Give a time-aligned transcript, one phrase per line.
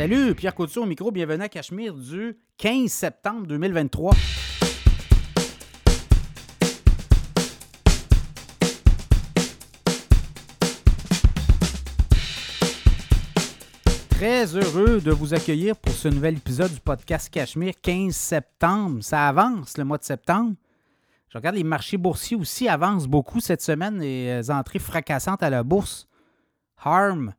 [0.00, 4.14] Salut, Pierre Couture au micro, bienvenue à Cachemire du 15 septembre 2023.
[14.08, 19.04] Très heureux de vous accueillir pour ce nouvel épisode du podcast Cachemire 15 septembre.
[19.04, 20.54] Ça avance le mois de septembre.
[21.28, 25.62] Je regarde les marchés boursiers aussi avancent beaucoup cette semaine, les entrées fracassantes à la
[25.62, 26.08] bourse.
[26.82, 27.34] Harm,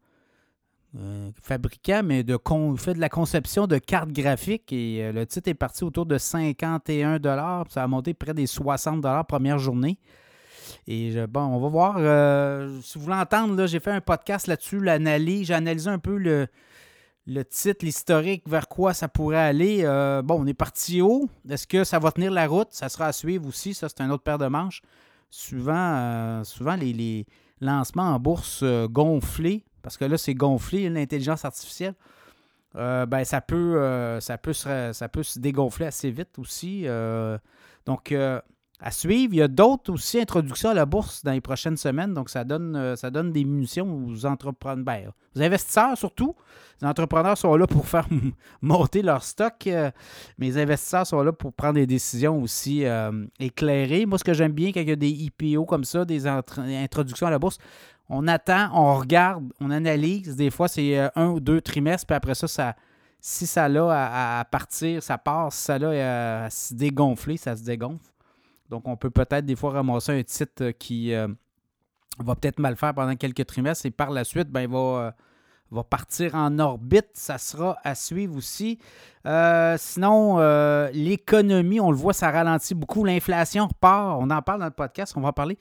[0.99, 2.37] euh, fabricant, mais de
[2.75, 6.17] fait de la conception de cartes graphiques et euh, le titre est parti autour de
[6.17, 7.17] 51
[7.70, 9.99] Ça a monté près des 60 première journée.
[10.88, 11.95] Et bon, on va voir.
[11.97, 15.47] Euh, si vous voulez entendre, j'ai fait un podcast là-dessus, l'analyse.
[15.47, 16.47] J'ai analysé un peu le,
[17.45, 19.83] titre, l'historique, vers quoi ça pourrait aller.
[20.25, 21.30] bon, on est parti haut.
[21.49, 22.67] Est-ce que ça va tenir la route?
[22.71, 23.73] Ça sera à suivre aussi.
[23.73, 24.81] Ça, c'est un autre paire de manches.
[25.30, 27.25] Souvent, souvent les,
[27.61, 31.95] lancements en bourse gonflés parce que là, c'est gonflé, l'intelligence artificielle.
[32.76, 36.83] Euh, ben, ça peut, euh, ça, peut se, ça peut se dégonfler assez vite aussi.
[36.86, 37.38] Euh.
[37.86, 38.14] donc,
[38.83, 39.33] à suivre.
[39.33, 42.16] Il y a d'autres aussi introductions à la bourse dans les prochaines semaines.
[42.16, 46.36] Donc, ça donne, ça donne des munitions aux entrepreneurs, ben, aux investisseurs surtout.
[46.81, 48.08] Les entrepreneurs sont là pour faire
[48.64, 49.94] monter leur stock, mais
[50.39, 52.83] les investisseurs sont là pour prendre des décisions aussi
[53.39, 54.08] éclairées.
[54.08, 57.27] Moi, ce que j'aime bien quand il y a des IPO comme ça, des introductions
[57.27, 57.59] à la bourse,
[58.14, 60.36] on attend, on regarde, on analyse.
[60.36, 62.76] Des fois, c'est euh, un ou deux trimestres, puis après ça,
[63.22, 65.56] si ça a à, partir, ça passe.
[65.56, 68.12] Si ça a à, se dégonfler, ça se dégonfle.
[68.70, 71.28] Donc, on peut peut-être des fois ramasser un titre qui euh,
[72.20, 75.12] va peut-être mal faire pendant quelques trimestres et par la suite, ben, il va, euh,
[75.72, 77.12] va partir en orbite.
[77.14, 78.78] Ça sera à suivre aussi.
[79.78, 80.38] sinon,
[80.92, 83.06] l'économie, on le voit, ça ralentit beaucoup.
[83.06, 84.17] L'inflation repart.
[84.20, 85.58] On en parle dans le podcast, on va en parler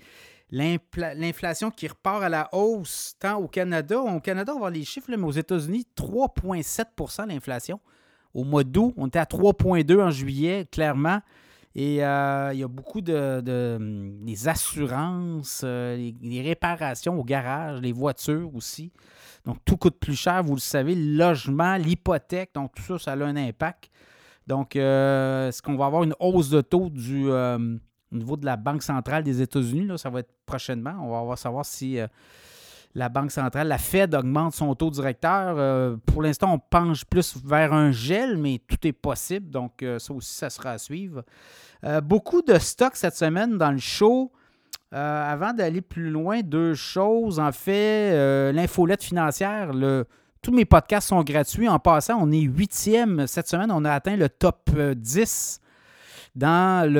[0.51, 4.01] l'inflation qui repart à la hausse, tant au Canada.
[4.01, 7.81] Au Canada, on va voir les chiffres, mais aux États-Unis, 3,7% l'inflation.
[8.35, 11.21] Au mois d'août, on était à 3,2% en juillet, clairement.
[11.75, 13.79] Et euh, il y a beaucoup de, de
[14.27, 18.93] les assurances, euh, les, réparations au garage, les voitures aussi.
[19.45, 23.13] Donc, tout coûte plus cher, vous le savez, le logement, l'hypothèque, donc tout ça, ça
[23.13, 23.89] a un impact.
[24.49, 27.31] Donc, euh, est-ce qu'on va avoir une hausse de taux du,
[28.13, 29.99] au niveau de la Banque centrale des États-Unis.
[29.99, 30.95] Ça va être prochainement.
[31.01, 32.07] On va savoir si euh,
[32.95, 35.57] la Banque centrale, la Fed, augmente son taux directeur.
[35.59, 39.51] Euh, pour l'instant, on penche plus vers un gel, mais tout est possible.
[39.51, 41.23] Donc, euh, ça aussi, ça sera à suivre.
[42.03, 44.33] beaucoup de stocks cette semaine dans le show.
[44.93, 47.39] avant d'aller plus loin, deux choses.
[47.39, 49.71] En fait, l'infolette financière,
[50.43, 51.69] tous mes podcasts sont gratuits.
[51.69, 53.27] En passant, on est huitième.
[53.27, 55.61] Cette semaine, on a atteint le top 10
[56.35, 56.91] dans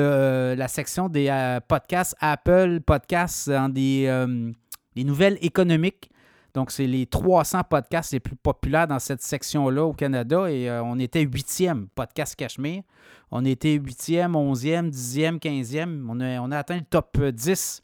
[0.57, 4.51] la section des euh, podcasts Apple Podcasts, dans des, euh,
[4.95, 6.09] nouvelles économiques.
[6.53, 10.83] Donc, c'est les 300 podcasts les plus populaires dans cette section-là au Canada et euh,
[10.83, 12.83] on était huitième podcast Cachemire.
[13.31, 16.05] On était huitième, onzième, dixième, quinzième.
[16.09, 17.81] On a, on a atteint le top 10.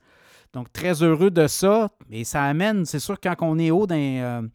[0.52, 1.90] Donc, très heureux de ça.
[2.12, 4.50] Et ça amène, c'est sûr, quand on est haut dans,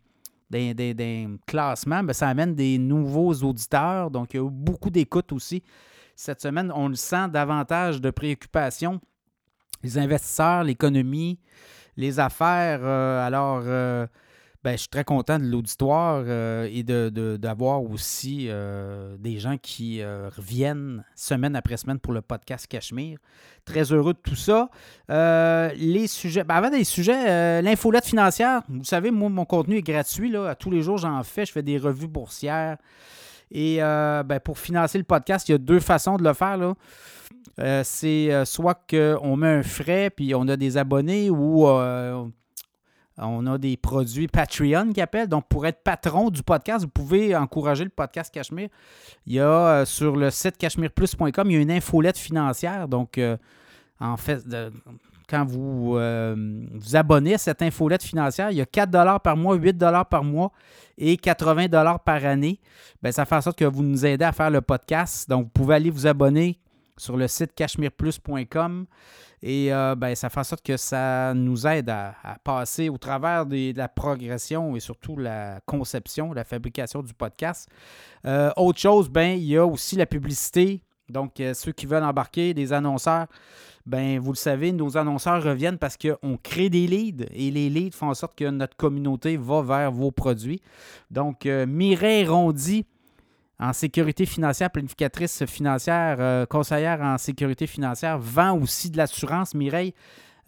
[1.46, 4.10] classements, ben, ça amène des nouveaux auditeurs.
[4.10, 5.62] Donc, il y a beaucoup d'écoutes aussi
[6.22, 9.00] cette semaine, on le sent davantage de préoccupation.
[9.82, 11.40] Les investisseurs, l'économie,
[11.96, 12.78] les affaires.
[12.84, 14.06] Euh, alors, euh,
[14.62, 18.48] ben, je suis très content de l'auditoire euh, et d'avoir aussi
[19.18, 23.18] des gens qui reviennent semaine après semaine pour le podcast Cachemire.
[23.64, 24.70] Très heureux de tout ça.
[25.08, 28.62] les sujets, ben, avant des sujets, l'infolette financière.
[28.68, 30.30] Vous savez, moi, mon contenu est gratuit.
[30.30, 30.54] Là.
[30.54, 31.44] tous les jours, j'en fais.
[31.46, 32.76] Je fais des revues boursières.
[33.52, 36.58] Et euh, ben, pour financer le podcast, il y a deux façons de le faire.
[37.58, 41.66] Euh, c'est euh, soit qu'on met un frais puis on a des abonnés ou
[43.18, 45.28] on a des produits Patreon qui appellent.
[45.28, 48.70] Donc, pour être patron du podcast, vous pouvez encourager le podcast Cachemire.
[49.26, 52.88] Il y a sur le site cachemireplus.com, il y a une infolette financière.
[52.88, 53.20] Donc,
[54.00, 54.42] en fait,
[55.28, 59.78] quand vous vous abonnez à cette infolette financière, il y a 4 par mois, 8
[60.10, 60.52] par mois
[60.98, 62.60] et 80 dollars par année.
[63.02, 65.28] Bien, ça fait en sorte que vous nous aidez à faire le podcast.
[65.28, 66.58] Donc, vous pouvez aller vous abonner
[66.96, 68.86] sur le site cachemireplus.com
[69.42, 72.14] et euh, ben, ça fait en sorte que ça nous aide à,
[72.44, 77.68] passer au travers de la progression et surtout la conception, la fabrication du podcast.
[78.24, 80.84] Euh, autre chose, ben, il y a aussi la publicité.
[81.08, 83.26] Donc, euh, ceux qui veulent embarquer, des annonceurs,
[83.86, 87.96] ben vous le savez, nos annonceurs reviennent parce qu'on crée des leads et les leads
[87.96, 90.60] font en sorte que notre communauté va vers vos produits.
[91.10, 92.86] Donc, euh, Mireille Rondy,
[93.58, 99.54] en sécurité financière, planificatrice financière, euh, conseillère en sécurité financière, vend aussi de l'assurance.
[99.54, 99.94] Mireille,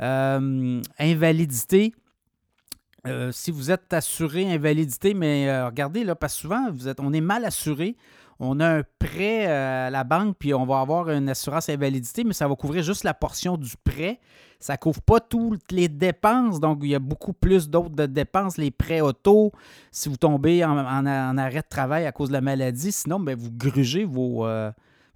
[0.01, 1.95] euh, invalidité,
[3.33, 7.21] si vous êtes assuré invalidité, mais regardez, là, parce que souvent, vous êtes, on est
[7.21, 7.97] mal assuré.
[8.41, 12.33] On a un prêt à la banque, puis on va avoir une assurance invalidité, mais
[12.33, 14.19] ça va couvrir juste la portion du prêt.
[14.59, 18.57] Ça ne couvre pas toutes les dépenses, donc il y a beaucoup plus d'autres dépenses,
[18.57, 19.53] les prêts auto,
[19.93, 22.93] si vous tombez en, arrêt de travail à cause de la maladie.
[22.93, 24.47] Sinon, ben, vous grugez vos,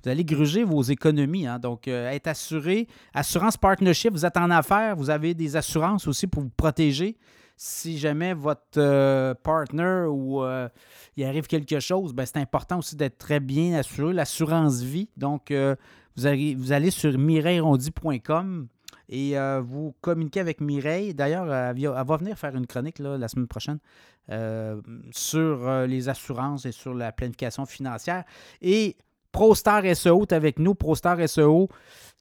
[0.03, 1.47] vous allez gruger vos économies.
[1.47, 1.59] Hein.
[1.59, 2.87] Donc, euh, être assuré.
[3.15, 7.17] Assurance partnership, vous êtes en affaires, vous avez des assurances aussi pour vous protéger.
[7.61, 10.69] Si jamais votre euh, partner ou euh,
[11.17, 14.13] il arrive quelque chose, ben, c'est important aussi d'être très bien assuré.
[14.13, 15.09] L'assurance vie.
[15.17, 15.53] Donc,
[16.17, 18.69] vous, allez, vous allez sur mireillerondi.com
[19.09, 21.15] et vous communiquez avec Mireille.
[21.15, 23.79] D'ailleurs, elle, va venir faire une chronique la semaine prochaine
[25.11, 28.23] sur les assurances et sur la planification financière.
[28.63, 28.97] Et
[29.33, 30.77] ProStar SEO est avec nous.
[30.77, 31.69] ProStar SEO,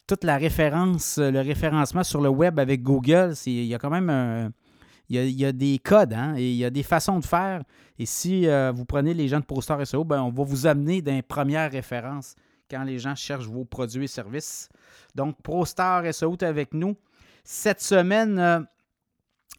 [0.08, 4.10] toute la référence, le référencement sur le web avec Google, il y a quand même
[4.10, 4.52] un,
[5.10, 7.64] il, y a, des codes hein, et il y a des façons de faire.
[7.98, 11.02] Et si euh, vous prenez les gens de ProStar SEO, ben, on va vous amener
[11.02, 12.36] dans les premières références
[12.70, 14.70] quand les gens cherchent vos produits et services.
[15.16, 16.96] Donc, ProStar SEO est avec nous.
[17.44, 18.60] Cette semaine, euh,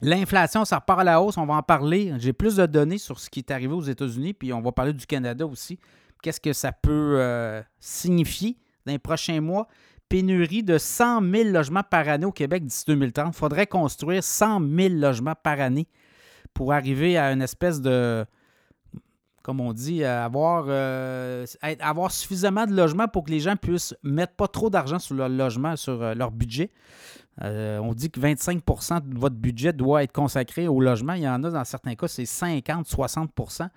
[0.02, 1.38] l'inflation, ça repart à la hausse.
[1.38, 2.12] On va en parler.
[2.18, 4.92] J'ai plus de données sur ce qui est arrivé aux États-Unis, puis on va parler
[4.92, 5.78] du Canada aussi
[6.22, 8.56] qu'est-ce que ça peut euh, signifier
[8.86, 9.68] dans les prochains mois?
[10.08, 13.34] Pénurie de 100 000 logements par année au Québec d'ici 2030.
[13.34, 15.87] Il faudrait construire 100 000 logements par année
[16.55, 18.25] pour arriver à une espèce de,
[19.43, 21.46] comme on dit, avoir, euh,
[21.81, 25.28] avoir suffisamment de logements pour que les gens puissent mettre pas trop d'argent sur leur
[25.28, 26.70] logement, sur euh, leur budget.
[27.43, 31.12] Euh, on dit que 25% de votre budget doit être consacré au logement.
[31.12, 33.69] Il y en a dans certains cas, c'est 50-60%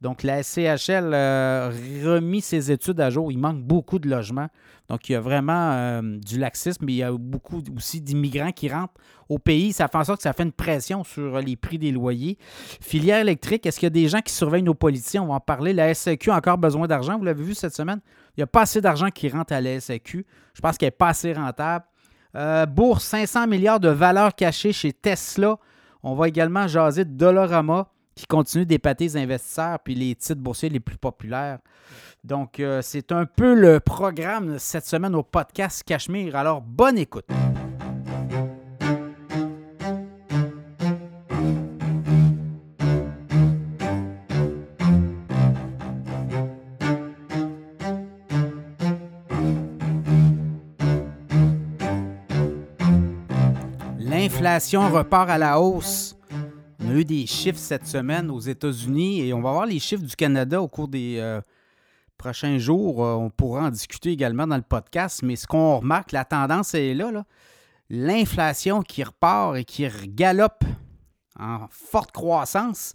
[0.00, 3.30] Donc, la SCHL a remis ses études à jour.
[3.30, 4.48] Il manque beaucoup de logements.
[4.88, 8.52] Donc, il y a vraiment euh, du laxisme, mais il y a beaucoup aussi d'immigrants
[8.52, 8.94] qui rentrent
[9.28, 9.72] au pays.
[9.72, 12.38] Ça fait en sorte que ça fait une pression sur les prix des loyers.
[12.80, 15.22] Filière électrique, est-ce qu'il y a des gens qui surveillent nos politiciens?
[15.22, 15.72] On va en parler.
[15.72, 17.18] La SAQ a encore besoin d'argent.
[17.18, 18.00] Vous l'avez vu cette semaine?
[18.36, 20.26] Il n'y a pas assez d'argent qui rentre à la SAQ.
[20.54, 21.84] Je pense qu'elle n'est pas assez rentable.
[22.34, 25.58] Euh, bourse, 500 milliards de valeurs cachées chez Tesla.
[26.02, 30.68] On va également jaser de Dollarama qui continue d'épater les investisseurs puis les titres boursiers
[30.68, 31.58] les plus populaires.
[32.24, 36.36] Donc, euh, c'est un peu le programme cette semaine au podcast Cachemire.
[36.36, 37.26] Alors, bonne écoute.
[54.42, 56.16] L'inflation repart à la hausse.
[56.80, 60.02] On a eu des chiffres cette semaine aux États-Unis et on va voir les chiffres
[60.02, 61.40] du Canada au cours des euh,
[62.18, 63.04] prochains jours.
[63.04, 66.74] Euh, on pourra en discuter également dans le podcast, mais ce qu'on remarque, la tendance
[66.74, 67.24] est là.
[67.88, 70.64] L'inflation qui repart et qui galope
[71.38, 72.94] en forte croissance.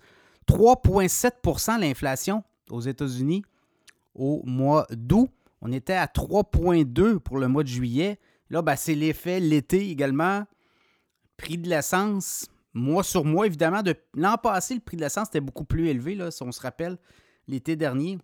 [0.50, 3.44] 3,7% l'inflation aux États-Unis
[4.16, 5.30] au mois d'août.
[5.62, 8.20] On était à 3,2 pour le mois de juillet.
[8.50, 10.44] Là, ben, c'est l'effet l'été également.
[11.38, 13.84] Prix de l'essence, mois sur mois, évidemment.
[13.84, 13.96] De...
[14.16, 16.98] L'an passé, le prix de l'essence était beaucoup plus élevé, là, si on se rappelle.
[17.48, 18.18] L'été dernier,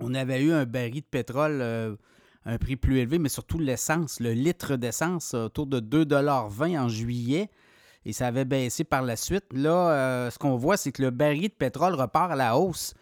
[0.00, 1.96] on avait eu un baril de pétrole euh,
[2.46, 7.50] un prix plus élevé, mais surtout l'essence, le litre d'essence autour de 2,20 en juillet.
[8.04, 9.46] Et ça avait baissé par la suite.
[9.52, 12.92] Là, euh, ce qu'on voit, c'est que le baril de pétrole repart à la hausse.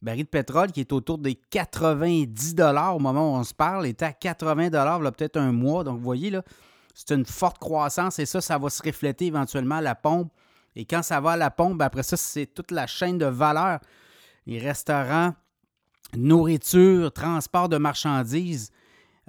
[0.00, 2.54] Le baril de pétrole qui est autour des 90
[2.94, 5.82] au moment où on se parle, était à 80 là, peut-être un mois.
[5.82, 6.42] Donc, vous voyez, là,
[6.94, 10.32] c'est une forte croissance et ça, ça va se refléter éventuellement à la pompe.
[10.74, 13.26] Et quand ça va à la pompe, ben, après ça, c'est toute la chaîne de
[13.26, 13.80] valeur.
[14.46, 15.34] Les restaurants,
[16.16, 18.70] nourriture, transport de marchandises.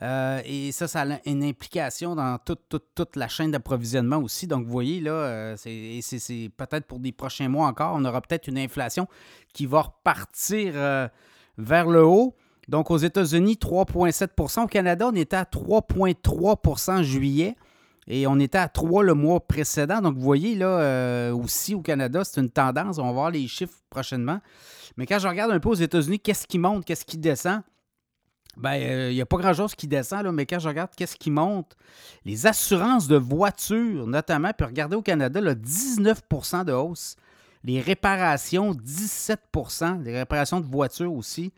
[0.02, 2.62] Euh, et ça, ça a une implication dans toute,
[2.96, 4.48] toute, la chaîne d'approvisionnement aussi.
[4.48, 8.48] Donc, vous voyez, là, euh, c'est peut-être pour des prochains mois encore, on aura peut-être
[8.48, 9.08] une inflation
[9.54, 11.08] qui va repartir euh,
[11.58, 12.36] vers le haut.
[12.68, 17.56] Donc, aux États-Unis, 3,7% Au Canada, on était à 3,3 en juillet.
[18.08, 20.02] Et on était à 3 le mois précédent.
[20.02, 22.98] Donc, vous voyez, là, euh, aussi au Canada, c'est une tendance.
[22.98, 24.40] On va voir les chiffres prochainement.
[24.98, 27.62] Mais quand je regarde un peu aux États-Unis, qu'est-ce qui monte, qu'est-ce qui descend?
[28.58, 31.16] Bien, euh, il n'y a pas grand-chose qui descend, là, mais quand je regarde qu'est-ce
[31.16, 31.76] qui monte,
[32.24, 37.16] les assurances de voitures, notamment, puis regardez au Canada, là, 19% de hausse.
[37.64, 41.52] Les réparations, 17% Les réparations de voitures aussi.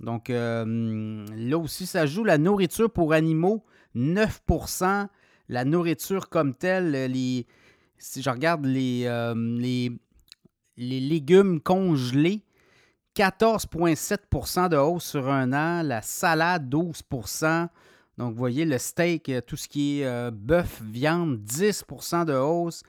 [0.00, 3.64] Donc euh, là aussi, ça joue la nourriture pour animaux,
[3.96, 5.06] 9%
[5.48, 7.46] La nourriture comme telle, les,
[7.98, 9.90] si je regarde les, euh, les,
[10.76, 12.42] légumes congelés,
[13.16, 15.82] 14,7% de hausse sur un an.
[15.82, 17.68] La salade, 12%
[18.18, 22.82] Donc, vous voyez, le steak, tout ce qui est euh, bœuf, viande, 10% de hausse.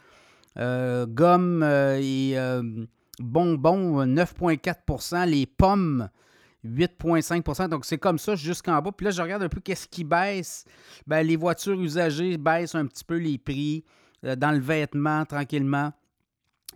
[0.56, 2.36] gomme et
[3.20, 6.10] bonbons, 9,4% Les pommes,
[6.66, 8.92] 8,5% Donc, c'est comme ça jusqu'en bas.
[8.92, 10.66] Puis là, je regarde un peu qu'est-ce qui baisse.
[11.08, 13.84] Ben, les voitures usagées baissent un petit peu les prix.
[14.24, 15.92] dans le vêtement, tranquillement.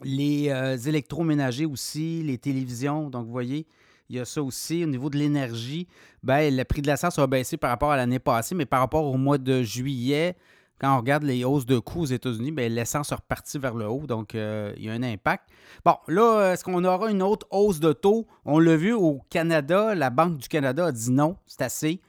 [0.03, 0.50] Les
[0.88, 3.10] électroménagers aussi, les télévisions.
[3.10, 3.65] Donc, vous voyez,
[4.10, 4.84] il y a ça aussi.
[4.84, 5.88] Au niveau de l'énergie,
[6.24, 9.06] ben, le prix de l'essence a baissé par rapport à l'année passée, mais par rapport
[9.06, 10.36] au mois de juillet,
[10.80, 13.88] quand on regarde les hausses de coûts aux États-Unis, ben, l'essence est repartie vers le
[13.88, 15.50] haut, donc euh, il y a un impact.
[15.84, 18.28] Bon, là, est-ce qu'on aura une autre hausse de taux?
[18.46, 22.02] On l'a vu au Canada, la Banque du Canada a dit non, c'est assez.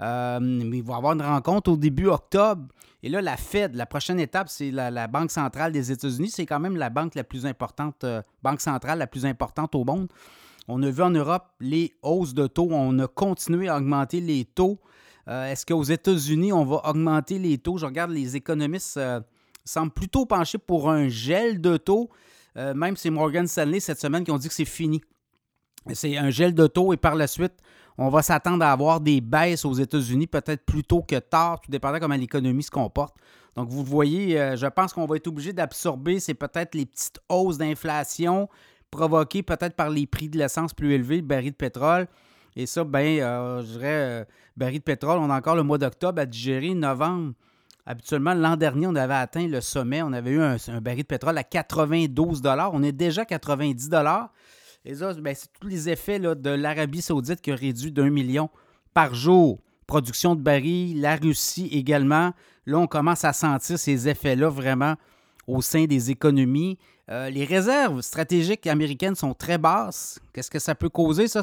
[0.00, 2.66] Euh, mais il va y avoir une rencontre au début octobre.
[3.02, 6.30] Et là, la Fed, la prochaine étape, c'est la, Banque centrale des États-Unis.
[6.30, 9.84] C'est quand même la banque la plus importante, euh, banque centrale la plus importante au
[9.84, 10.08] monde.
[10.68, 12.68] On a vu en Europe les hausses de taux.
[12.70, 14.80] On a continué à augmenter les taux.
[15.28, 17.78] Euh, est-ce qu'aux États-Unis, on va augmenter les taux?
[17.78, 19.20] Je regarde les économistes euh,
[19.64, 22.10] semblent plutôt pencher pour un gel de taux.
[22.56, 25.00] Euh, même c'est Morgan Stanley cette semaine qui ont dit que c'est fini.
[25.92, 27.54] C'est un gel de taux et par la suite,
[27.98, 31.70] on va s'attendre à avoir des baisses aux États-Unis, peut-être plus tôt que tard, tout
[31.70, 33.14] dépendant comment l'économie se comporte.
[33.54, 37.58] Donc, vous voyez, je pense qu'on va être obligé d'absorber, c'est peut-être les petites hausses
[37.58, 38.48] d'inflation,
[38.90, 42.08] provoqué peut-être par les prix de l'essence plus élevés, le baril de pétrole.
[42.56, 44.24] Et ça, ben, euh, je dirais, euh,
[44.56, 46.74] baril de pétrole, on a encore le mois d'octobre à digérer.
[46.74, 47.32] Novembre,
[47.84, 50.02] habituellement, l'an dernier, on avait atteint le sommet.
[50.02, 52.42] On avait eu un, baril de pétrole à 92
[52.72, 53.90] On est déjà à 90
[54.84, 58.50] Et ça, ben, c'est tous les effets de l'Arabie saoudite qui a réduit d'un million
[58.92, 59.58] par jour.
[59.86, 62.32] Production de barils, la Russie également.
[62.66, 64.94] Là, on commence à sentir ces effets-là vraiment
[65.46, 66.78] au sein des économies.
[67.10, 70.20] Euh, les réserves stratégiques américaines sont très basses.
[70.32, 71.42] Qu'est-ce que ça peut causer, ça?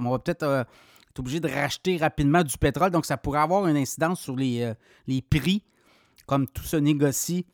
[0.00, 0.62] on va peut-être euh,
[1.10, 4.62] être obligé de racheter rapidement du pétrole, donc ça pourrait avoir une incidence sur les,
[4.62, 4.74] euh,
[5.08, 5.64] les prix,
[6.26, 7.44] comme tout se négocie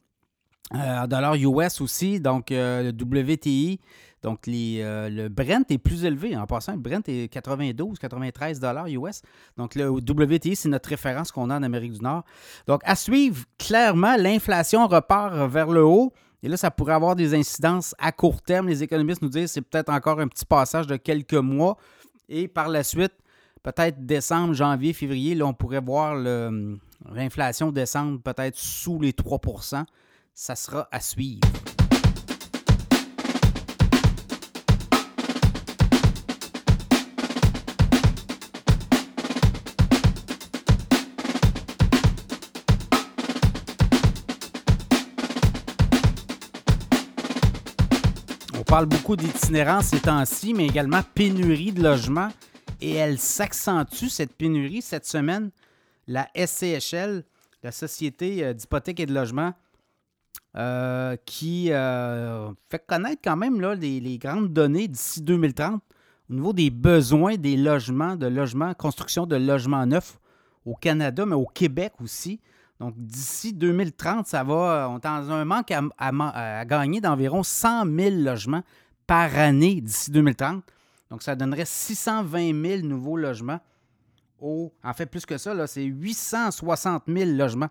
[0.73, 3.79] en dollars US aussi, donc le WTI.
[4.23, 6.37] Donc, le Brent est plus élevé.
[6.37, 9.23] En passant, le Brent est 92, 93 dollars US.
[9.57, 12.25] Donc, le WTI, c'est notre référence qu'on a en Amérique du Nord.
[12.67, 16.13] Donc, à suivre, clairement, l'inflation repart vers le haut.
[16.47, 18.69] Et là, ça pourrait avoir des incidences à court terme.
[18.69, 21.77] Les économistes nous disent que c'est peut-être encore un petit passage de quelques mois.
[22.29, 23.15] Et par la suite,
[23.65, 26.15] peut-être décembre, janvier, février, là, on pourrait voir
[27.13, 29.87] l'inflation descendre peut-être sous les 3%
[30.35, 31.41] Ça sera à suivre.
[48.77, 52.29] Parle beaucoup d'itinérance ces temps-ci, mais également pénurie de logements.
[52.83, 55.51] Et elle s'accentue, cette pénurie, cette semaine.
[56.07, 57.25] La SCHL,
[57.63, 59.55] la Société euh, d'hypothèque et de logement,
[60.59, 65.81] euh, qui euh, fait connaître quand même là, les, grandes données d'ici 2030
[66.29, 70.19] au niveau des besoins des logements, de logements, construction de logements neufs
[70.67, 72.41] au Canada, mais au Québec aussi.
[72.79, 78.63] Donc, d'ici 2030, ça va, on est un manque à, gagner d'environ 100 000 logements
[79.07, 80.63] par année d'ici 2030.
[81.11, 83.61] Donc, ça donnerait 620 000 nouveaux logements.
[84.39, 87.71] Au, en fait, plus que ça, c'est 860 000 logements.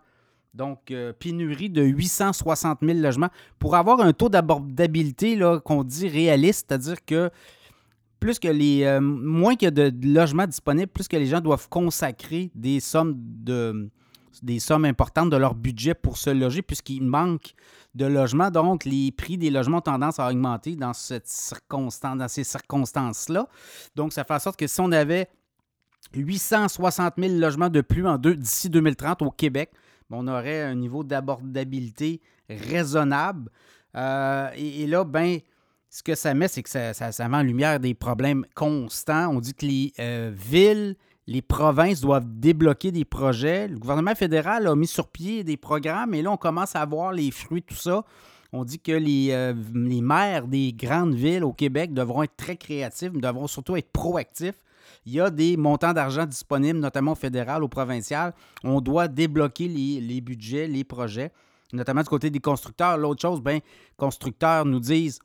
[0.56, 3.30] Donc, euh, pénurie de 860 000 logements.
[3.60, 7.30] Pour avoir un taux d'abordabilité qu'on dit réaliste, c'est-à-dire que
[8.20, 12.50] plus que les euh, moins a de logements disponibles, plus que les gens doivent consacrer
[12.56, 13.90] des sommes de,
[14.44, 17.54] des sommes importantes de leur budget pour se loger puisqu'il manque
[17.96, 18.52] de logements.
[18.52, 21.22] Donc, les prix des logements ont tendance à augmenter dans, ces
[22.44, 23.48] circonstances-là.
[23.96, 25.30] Donc, ça fait en sorte que si on avait
[26.14, 29.72] 860 000 logements de plus en deux, d'ici 2030 au Québec,
[30.12, 33.50] on aurait un niveau d'abordabilité raisonnable.
[33.96, 35.40] Euh, et, là, ben,
[35.90, 39.30] ce que ça met, c'est que ça, ça, met en lumière des problèmes constants.
[39.30, 40.96] On dit que les euh, villes
[41.28, 43.68] les provinces doivent débloquer des projets.
[43.68, 47.12] Le gouvernement fédéral a mis sur pied des programmes et là, on commence à voir
[47.12, 48.04] les fruits de tout ça.
[48.52, 52.56] On dit que les, euh, les maires des grandes villes au Québec devront être très
[52.56, 54.56] créatifs, devront surtout être proactifs.
[55.06, 58.34] Il y a des montants d'argent disponibles, notamment au fédéral, au provincial.
[58.64, 61.32] On doit débloquer les, budgets, les projets,
[61.74, 62.98] notamment du côté des constructeurs.
[62.98, 63.60] L'autre chose, ben,
[63.98, 65.20] constructeurs nous disent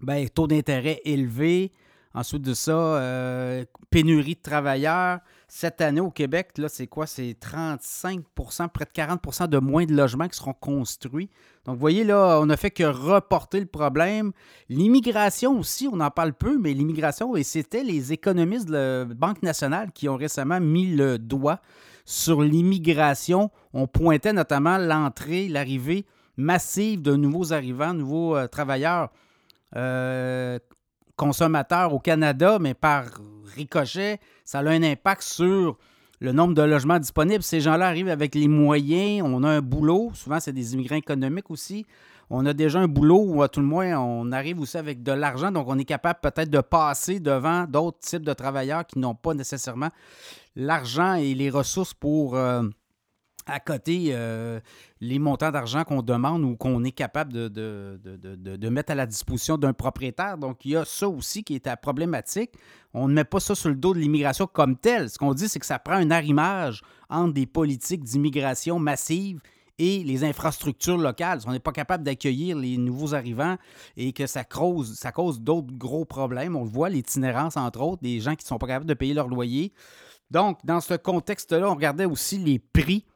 [0.00, 1.72] ben, taux d'intérêt élevé,
[2.14, 5.20] Ensuite de ça, euh, pénurie de travailleurs.
[5.46, 7.06] Cette année au Québec, là, c'est quoi?
[7.06, 11.30] C'est 35% près de 40% de moins de logements qui seront construits.
[11.64, 14.32] Donc, vous voyez, là, on n'a fait que reporter le problème.
[14.68, 19.42] L'immigration aussi, on en parle peu, mais l'immigration, et c'était les économistes de la Banque
[19.42, 21.60] nationale qui ont récemment mis le doigt
[22.04, 23.50] sur l'immigration.
[23.74, 26.06] On pointait notamment l'entrée, l'arrivée
[26.38, 29.10] massive de nouveaux arrivants, nouveaux euh, travailleurs
[29.76, 30.58] euh,
[31.18, 33.04] consommateurs au Canada, mais par
[33.54, 35.76] ricochet, ça a un impact sur
[36.20, 37.42] le nombre de logements disponibles.
[37.42, 41.50] Ces gens-là arrivent avec les moyens, on a un boulot, souvent c'est des immigrants économiques
[41.50, 41.84] aussi.
[42.30, 45.12] On a déjà un boulot ou à tout le moins on arrive aussi avec de
[45.12, 49.14] l'argent, donc on est capable peut-être de passer devant d'autres types de travailleurs qui n'ont
[49.14, 49.88] pas nécessairement
[50.54, 52.62] l'argent et les ressources pour euh,
[53.48, 54.60] à côté euh,
[55.00, 59.56] les montants d'argent qu'on demande ou qu'on est capable de, de, mettre à la disposition
[59.56, 60.36] d'un propriétaire.
[60.36, 62.52] Donc, il y a ça aussi qui est à problématique.
[62.92, 65.08] On ne met pas ça sur le dos de l'immigration comme tel.
[65.08, 69.40] Ce qu'on dit, c'est que ça prend un arrimage entre des politiques d'immigration massive
[69.78, 71.40] et les infrastructures locales.
[71.46, 73.56] On n'est pas capable d'accueillir les nouveaux arrivants
[73.96, 76.54] et que ça cause, ça cause d'autres gros problèmes.
[76.54, 79.14] On le voit, l'itinérance, entre autres, des gens qui ne sont pas capables de payer
[79.14, 79.72] leur loyer.
[80.30, 83.06] Donc, dans ce contexte-là, on regardait aussi les prix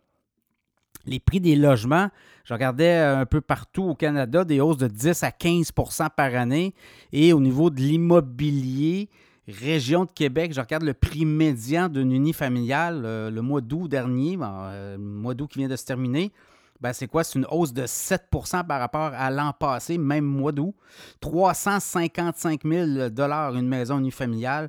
[1.06, 2.08] les prix des logements,
[2.44, 6.74] je regardais un peu partout au Canada des hausses de 10 à 15% par année.
[7.12, 9.08] Et au niveau de l'immobilier,
[9.48, 14.38] région de Québec, je regarde le prix médian d'une unifamiliale euh, le mois d'août dernier,
[14.40, 16.32] euh, le mois d'août qui vient de se terminer.
[16.80, 17.22] Ben, c'est quoi?
[17.22, 20.74] C'est une hausse de 7% par rapport à l'an passé, même mois d'août.
[21.20, 24.68] 355 000 une maison unifamiliale.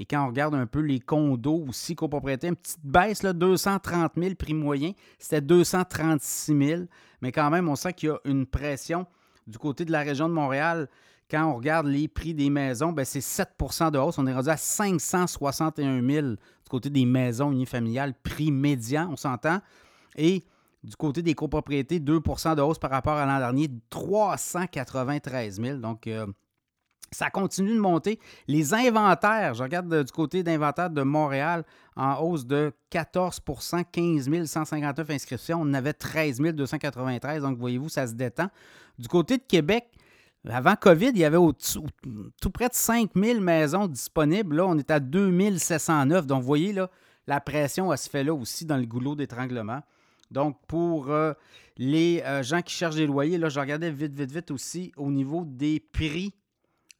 [0.00, 4.12] Et quand on regarde un peu les condos aussi, copropriété, une petite baisse, là, 230
[4.16, 6.82] 000 prix moyen, c'était 236 000.
[7.20, 9.06] Mais quand même, on sent qu'il y a une pression
[9.46, 10.88] du côté de la région de Montréal.
[11.30, 14.16] Quand on regarde les prix des maisons, ben, c'est 7% de hausse.
[14.16, 16.36] On est rendu à 561 000 du
[16.70, 19.60] côté des maisons unifamiliales, prix médian, on s'entend.
[20.16, 20.44] Et
[20.82, 25.76] du côté des copropriétés, 2% de hausse par rapport à l'an dernier, 393 000.
[25.76, 26.26] Donc, euh,
[27.10, 28.18] ça continue de monter.
[28.46, 31.64] Les inventaires, je regarde du côté d'inventaire de Montréal,
[31.96, 35.58] en hausse de 14% 15 159 inscriptions.
[35.60, 38.48] On avait 13 293, donc voyez-vous, ça se détend.
[38.98, 39.86] Du côté de Québec,
[40.48, 41.38] avant COVID, il y avait
[42.40, 44.56] tout près de 5 000 maisons disponibles.
[44.56, 46.26] Là, on est à 2 709.
[46.26, 46.90] Donc, vous voyez, là,
[47.26, 49.80] la pression, elle se fait là aussi dans le goulot d'étranglement.
[50.30, 51.32] Donc, pour euh,
[51.76, 55.10] les euh, gens qui cherchent des loyers, là, je regardais vite, vite, vite aussi au
[55.10, 56.32] niveau des prix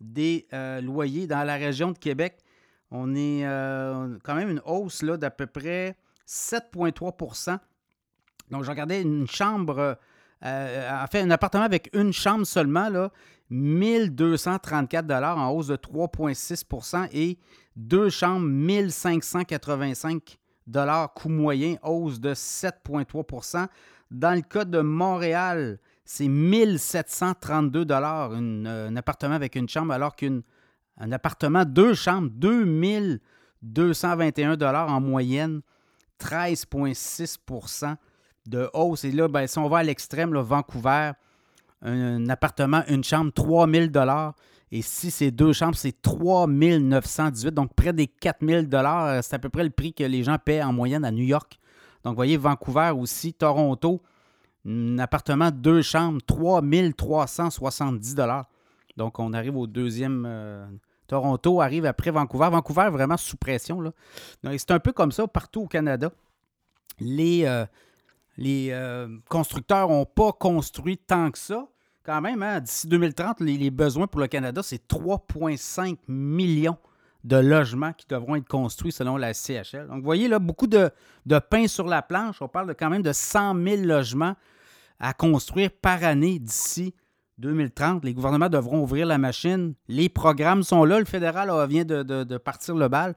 [0.01, 2.39] des euh, loyers dans la région de Québec.
[2.91, 7.59] On est euh, quand même une hausse d'à peu près 7,3%
[8.51, 9.99] Donc, je regardais une chambre,
[10.45, 13.11] euh, en fait, un appartement avec une chambre seulement, là,
[13.51, 17.39] 1234 en hausse de 3,6% et
[17.77, 20.39] deux chambres, 1585
[21.15, 23.67] coût moyen, hausse de 7,3%
[24.11, 25.79] Dans le cas de Montréal,
[26.13, 30.43] c'est 1732 dollars euh, un appartement avec une chambre, alors qu'un
[30.99, 35.61] appartement deux chambres, 2221 dollars en moyenne,
[36.19, 37.95] 13,6%
[38.47, 39.05] de hausse.
[39.05, 41.13] Et là, ben, si on va à l'extrême, Vancouver,
[41.81, 44.35] un, appartement, une chambre, 3000 dollars.
[44.73, 49.07] Et si c'est deux chambres, c'est 3918, donc près des 4000 dollars.
[49.07, 51.23] Euh, c'est à peu près le prix que les gens paient en moyenne à New
[51.23, 51.61] York.
[52.03, 54.03] Donc, vous voyez, Vancouver aussi, Toronto,
[54.67, 58.15] un appartement deux chambres, 3370
[58.97, 60.25] Donc, on arrive au deuxième.
[60.27, 60.67] Euh,
[61.07, 62.51] Toronto arrive après Vancouver.
[62.51, 63.93] Vancouver est vraiment sous pression.
[64.45, 66.13] C'est un peu comme ça partout au Canada.
[67.01, 67.65] Les, euh,
[68.39, 71.67] euh, constructeurs n'ont pas construit tant que ça.
[72.05, 76.79] Quand même, hein, d'ici 2030, les, besoins pour le Canada, c'est 3,5 millions
[77.25, 79.87] de logements qui devront être construits selon la CHL.
[79.89, 80.91] Donc, vous voyez là, beaucoup de,
[81.27, 82.41] de pain sur la planche.
[82.41, 84.35] On parle de, quand même de 100 000 logements
[84.99, 86.95] à construire par année d'ici
[87.39, 88.05] 2030.
[88.05, 89.75] Les gouvernements devront ouvrir la machine.
[89.89, 90.99] Les programmes sont là.
[90.99, 93.15] Le fédéral vient de, de partir le bal.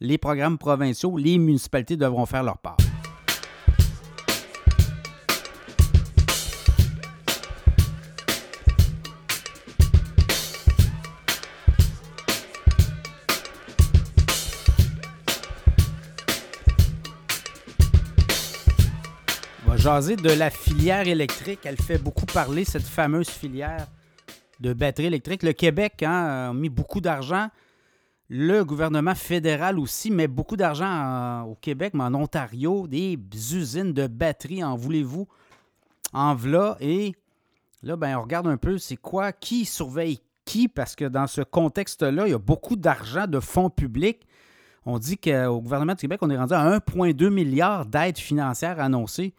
[0.00, 2.76] Les programmes provinciaux, les municipalités devront faire leur part.
[19.86, 21.60] De la filière électrique.
[21.62, 23.86] Elle fait beaucoup parler, cette fameuse filière
[24.58, 25.44] de batterie électrique.
[25.44, 27.50] Le Québec hein, a mis beaucoup d'argent.
[28.28, 33.16] Le gouvernement fédéral aussi met beaucoup d'argent au Québec, mais en Ontario, des
[33.54, 35.28] usines de batteries, en voulez-vous,
[36.12, 36.76] en v'là.
[36.80, 37.14] Et
[37.84, 41.42] là, ben, on regarde un peu, c'est quoi, qui surveille qui, parce que dans ce
[41.42, 44.26] contexte-là, il y a beaucoup d'argent de fonds publics.
[44.84, 49.32] On dit qu'au gouvernement du Québec, on est rendu à 1,2 milliard d'aides financières annoncées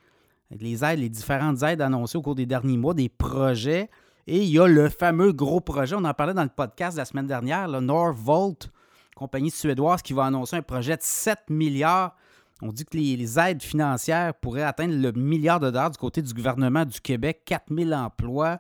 [0.52, 3.90] les aides, les différentes aides annoncées au cours des derniers mois, des projets.
[4.28, 7.06] Et il y a le fameux gros projet, on en parlait dans le podcast la
[7.06, 8.70] semaine dernière, le Norvolt,
[9.16, 12.16] compagnie suédoise qui va annoncer un projet de 7 milliards
[12.62, 16.34] On dit que les, aides financières pourraient atteindre le milliard de dollars du côté du
[16.34, 18.60] gouvernement du Québec, 4000 emplois.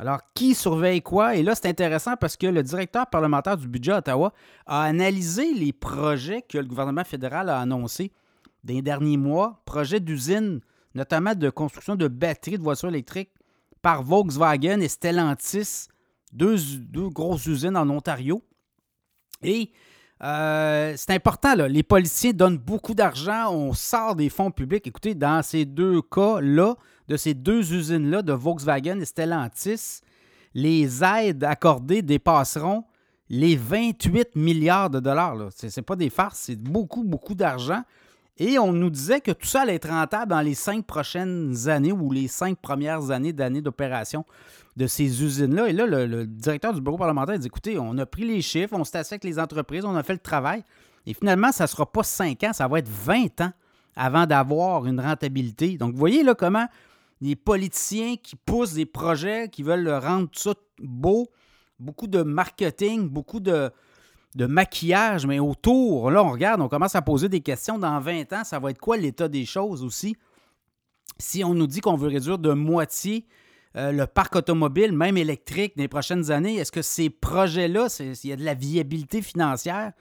[0.00, 1.36] Alors, qui surveille quoi?
[1.36, 4.32] Et là, c'est intéressant parce que le directeur parlementaire du budget Ottawa
[4.66, 8.12] a analysé les projets que le gouvernement fédéral a annoncés
[8.64, 10.60] les derniers mois, projets d'usines,
[10.98, 13.30] notamment de construction de batteries de voitures électriques
[13.80, 15.86] par Volkswagen et Stellantis,
[16.32, 16.58] deux,
[17.08, 18.42] grosses usines en Ontario.
[19.42, 19.70] Et
[20.22, 21.68] euh, c'est important, là.
[21.68, 24.86] les policiers donnent beaucoup d'argent, on sort des fonds publics.
[24.86, 26.74] Écoutez, dans ces deux cas-là,
[27.06, 30.00] de ces deux usines-là, de Volkswagen et Stellantis,
[30.54, 32.84] les aides accordées dépasseront
[33.28, 35.36] les 28 milliards de dollars.
[35.56, 37.84] Ce n'est pas des farces, c'est beaucoup, beaucoup d'argent.
[38.38, 41.92] Et on nous disait que tout ça allait être rentable dans les cinq prochaines années
[41.92, 44.24] ou les cinq premières années d'années d'opération
[44.76, 45.68] de ces usines-là.
[45.68, 48.84] Et là, le, directeur du bureau parlementaire dit écoutez, on a pris les chiffres, on
[48.84, 50.62] s'est assis avec les entreprises, on a fait le travail.
[51.04, 53.52] Et finalement, ça ne sera pas 5 ans, ça va être 20 ans
[53.96, 55.76] avant d'avoir une rentabilité.
[55.76, 56.66] Donc, vous voyez là comment
[57.20, 61.26] les politiciens qui poussent des projets, qui veulent rendre tout ça beau,
[61.80, 63.72] beaucoup de marketing, beaucoup de,
[64.34, 67.78] de maquillage, mais autour, là, on regarde, on commence à poser des questions.
[67.78, 70.16] Dans 20 ans, ça va être quoi l'état des choses aussi?
[71.18, 73.26] Si on nous dit qu'on veut réduire de moitié
[73.76, 78.30] euh, le parc automobile, même électrique, dans les prochaines années, est-ce que ces projets-là, il
[78.30, 79.92] y a de la viabilité financière?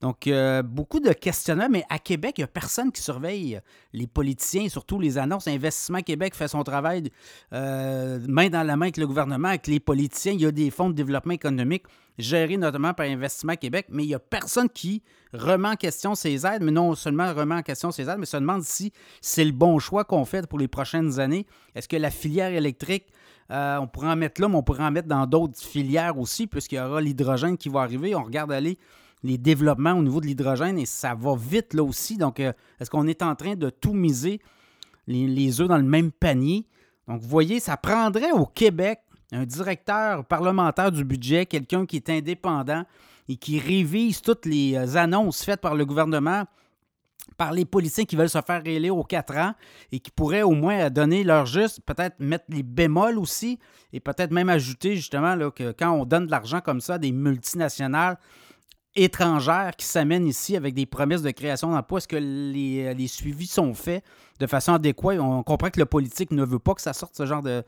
[0.00, 3.60] Donc, euh, beaucoup de questionnements, mais à Québec, il n'y a personne qui surveille
[3.92, 5.46] les politiciens, surtout les annonces.
[5.46, 7.10] Investissement Québec fait son travail
[7.52, 10.32] euh, main dans la main avec le gouvernement, avec les politiciens.
[10.32, 11.84] Il y a des fonds de développement économique
[12.18, 16.46] gérés notamment par Investissement Québec, mais il n'y a personne qui remet en question ces
[16.46, 19.52] aides, mais non seulement remet en question ces aides, mais se demande si c'est le
[19.52, 21.46] bon choix qu'on fait pour les prochaines années.
[21.74, 23.06] Est-ce que la filière électrique
[23.50, 26.46] euh, on pourrait en mettre là, mais on pourrait en mettre dans d'autres filières aussi,
[26.46, 28.14] puisqu'il y aura l'hydrogène qui va arriver.
[28.14, 28.78] On regarde aller
[29.22, 32.16] les développements au niveau de l'hydrogène et ça va vite là aussi.
[32.16, 34.40] Donc, euh, est-ce qu'on est en train de tout miser
[35.06, 36.66] les, œufs dans le même panier?
[37.06, 39.00] Donc, vous voyez, ça prendrait au Québec
[39.32, 42.84] un directeur parlementaire du budget, quelqu'un qui est indépendant
[43.28, 46.44] et qui révise toutes les euh, annonces faites par le gouvernement,
[47.38, 49.54] par les policiers qui veulent se faire réélire aux quatre ans
[49.90, 53.58] et qui pourraient au moins donner leur juste, peut-être mettre les bémols aussi
[53.92, 57.12] et peut-être même ajouter justement que quand on donne de l'argent comme ça à des
[57.12, 58.18] multinationales,
[58.94, 61.98] étrangères qui s'amènent ici avec des promesses de création d'emplois.
[61.98, 64.04] Est-ce que les, les, suivis sont faits
[64.38, 65.18] de façon adéquate?
[65.18, 67.64] On comprend que le politique ne veut pas que ça sorte ce genre de,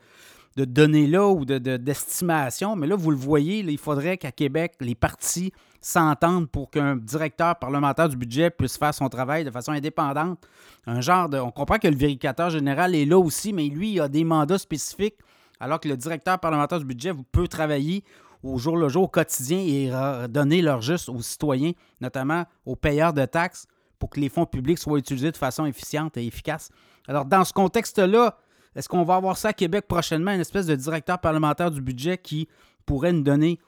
[0.63, 6.49] données-là ou d'estimation, mais là, vous le voyez, il faudrait qu'à Québec, les partis s'entendent
[6.49, 10.39] pour qu'un directeur parlementaire du budget puisse faire son travail de façon indépendante.
[10.87, 11.37] Un genre de.
[11.37, 14.57] On comprend que le vérificateur général est là aussi, mais lui, il a des mandats
[14.57, 15.17] spécifiques,
[15.59, 18.03] alors que le directeur parlementaire du budget peut travailler
[18.41, 19.91] au jour le jour, au quotidien et
[20.29, 23.67] donner leur juste aux citoyens, notamment aux payeurs de taxes,
[23.99, 26.69] pour que les fonds publics soient utilisés de façon efficiente et efficace.
[27.07, 28.37] Alors, dans ce contexte-là,
[28.75, 32.17] est-ce qu'on va avoir ça à Québec prochainement, une espèce de directeur parlementaire du budget
[32.17, 32.47] qui
[32.85, 33.59] pourrait nous donner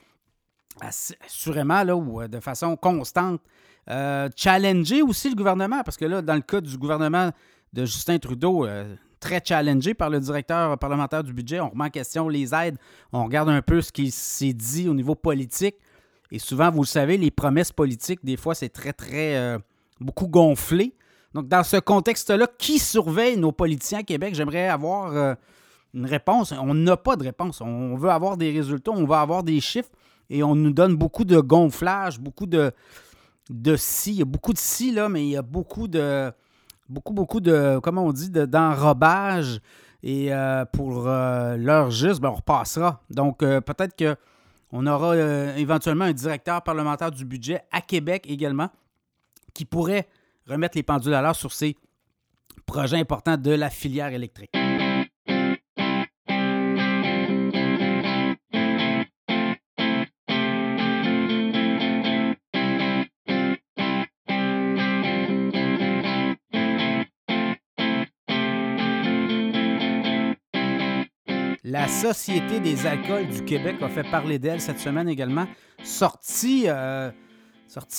[0.82, 3.42] assurément ou euh, de façon constante,
[3.90, 7.32] euh, challenger aussi le gouvernement, parce que là, dans le cas du gouvernement
[7.74, 11.60] de Justin Trudeau, euh, très challengé par le directeur parlementaire du budget.
[11.60, 12.78] On remet en question les aides.
[13.12, 15.76] On regarde un peu ce qui s'est dit au niveau politique.
[16.30, 19.58] Et souvent, vous le savez, les promesses politiques, des fois, c'est très, très
[20.00, 20.94] beaucoup gonflé.
[21.34, 24.34] Donc, dans ce contexte-là, qui surveille nos politiciens à Québec?
[24.36, 25.36] J'aimerais avoir euh,
[25.94, 26.54] une réponse.
[26.54, 27.62] On n'a pas de réponse.
[27.62, 29.90] On veut avoir des résultats, on veut avoir des chiffres
[30.30, 32.72] et on nous donne beaucoup de gonflage, beaucoup de,
[33.50, 34.12] de si.
[34.12, 36.32] Il y a beaucoup de si, là, mais il y a beaucoup de
[36.90, 39.60] beaucoup, beaucoup de, comment on dit, d'enrobage.
[40.04, 43.02] et euh, pour euh, l'heure juste, ben, on repassera.
[43.10, 45.18] Donc, euh, peut-être qu'on aura
[45.58, 48.70] éventuellement un directeur parlementaire du budget à Québec également
[49.54, 50.08] qui pourrait
[50.48, 51.76] remettre les pendules à l'heure sur ces
[52.66, 54.52] projets importants de la filière électrique.
[71.70, 75.46] La Société des alcools du Québec a fait parler d'elle cette semaine également.
[75.84, 77.12] Sortie, euh,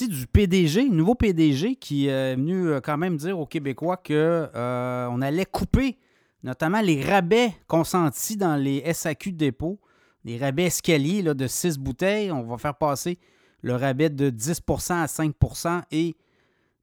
[0.08, 5.20] du PDG, nouveau PDG qui est venu euh, quand même dire aux Québécois qu'on euh,
[5.20, 5.98] allait couper
[6.42, 9.80] notamment les rabais consentis dans les SAQ de dépôt,
[10.24, 12.30] les rabais escaliers là, de 6 bouteilles.
[12.30, 13.18] On va faire passer
[13.62, 16.16] le rabais de 10% à 5% et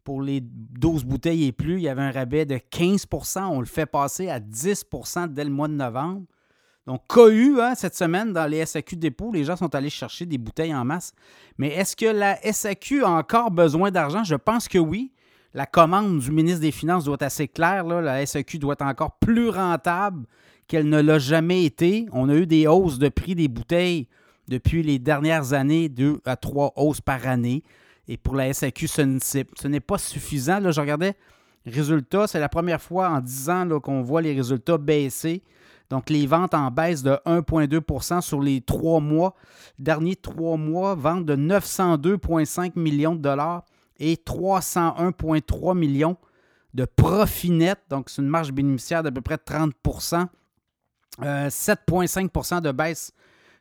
[0.03, 3.65] pour les 12 bouteilles et plus, il y avait un rabais de 15% On le
[3.65, 6.23] fait passer à 10% dès le mois de novembre.
[6.85, 10.37] Donc, cohu hein, cette semaine dans les SAQ dépôts, les gens sont allés chercher des
[10.37, 11.13] bouteilles en masse.
[11.57, 14.23] Mais est-ce que la SAQ a encore besoin d'argent?
[14.23, 15.11] Je pense que oui.
[15.55, 17.85] la commande du ministre des Finances doit être assez claire.
[17.85, 20.25] La SEQ doit être encore plus rentable
[20.67, 22.05] qu'elle ne l'a jamais été.
[22.11, 24.07] On a eu des hausses de prix des bouteilles
[24.47, 27.63] depuis les dernières années, deux à trois hausses par année.
[28.07, 30.59] Et pour la SAQ, ce n'est pas suffisant.
[30.59, 31.15] Là, je regardais
[31.65, 32.27] résultats.
[32.27, 35.41] C'est la première fois en 10 ans qu'on voit les résultats baisser.
[35.89, 39.35] Donc, les ventes en baisse de 1,2% sur les trois mois.
[39.77, 43.63] Dernier trois mois, vente de 902,5 millions de dollars
[43.97, 46.17] et 301,3 millions
[46.73, 47.79] de profit net.
[47.89, 50.27] Donc, c'est une marge bénéficiaire d'à peu près 30%
[51.21, 53.13] 7,5% de baisse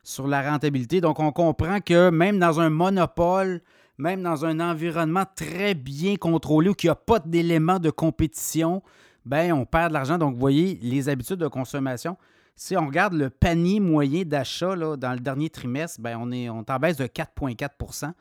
[0.03, 1.01] sur la rentabilité.
[1.01, 3.61] Donc, on comprend que même dans un monopole,
[3.97, 8.83] même dans un environnement très bien contrôlé où il n'y a pas d'éléments de compétition,
[9.25, 10.17] ben on perd de l'argent.
[10.17, 12.17] Donc, vous voyez, les habitudes de consommation.
[12.55, 16.63] Si on regarde le panier moyen d'achat dans le dernier trimestre, ben on, est, on
[16.67, 18.13] en baisse de 4,4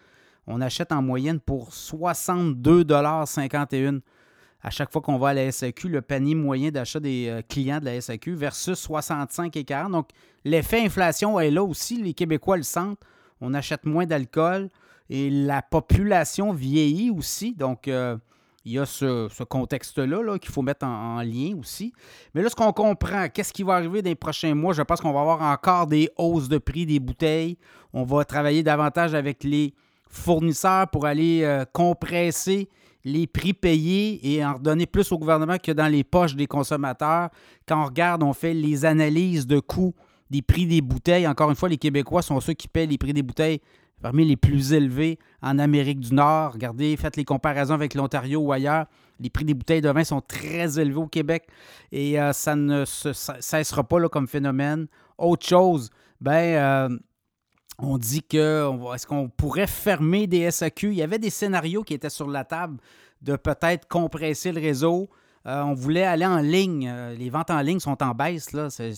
[0.46, 4.00] On achète en moyenne pour 62,51
[4.64, 7.80] à chaque fois qu'on va à la SAQ, le panier moyen d'achat des euh, clients
[7.80, 9.92] de la SAQ versus 65 et 40.
[9.92, 10.08] Donc,
[10.44, 12.02] l'effet inflation est là aussi.
[12.02, 12.98] Les Québécois le sentent.
[13.42, 14.70] On achète moins d'alcool
[15.10, 17.52] et la population vieillit aussi.
[17.52, 18.16] Donc, euh,
[18.64, 21.92] il y a ce, contexte-là -là, qu'il faut mettre en, lien aussi.
[22.34, 24.72] Mais là, ce qu'on comprend, qu'est-ce qui va arriver dans les prochains mois?
[24.72, 27.58] Je pense qu'on va avoir encore des hausses de prix des bouteilles.
[27.92, 29.74] On va travailler davantage avec les
[30.08, 32.68] fournisseurs pour aller euh, compresser
[33.04, 37.28] les prix payés et en redonner plus au gouvernement que dans les poches des consommateurs.
[37.68, 39.94] Quand on regarde, on fait les analyses de coûts
[40.30, 41.26] des prix des bouteilles.
[41.26, 43.60] Encore une fois, les Québécois sont ceux qui paient les prix des bouteilles
[44.04, 46.52] parmi les plus élevés en Amérique du Nord.
[46.52, 48.84] Regardez, faites les comparaisons avec l'Ontario ou ailleurs.
[49.18, 51.46] Les prix des bouteilles de vin sont très élevés au Québec
[51.90, 54.88] et euh, ça ne cessera pas comme phénomène.
[55.16, 55.88] Autre chose,
[56.20, 56.98] ben, euh,
[57.78, 60.88] on dit que est-ce qu'on pourrait fermer des SAQ?
[60.88, 62.76] Il y avait des scénarios qui étaient sur la table
[63.22, 65.08] de peut-être compresser le réseau.
[65.46, 66.92] Euh, on voulait aller en ligne.
[67.18, 68.52] Les ventes en ligne sont en baisse.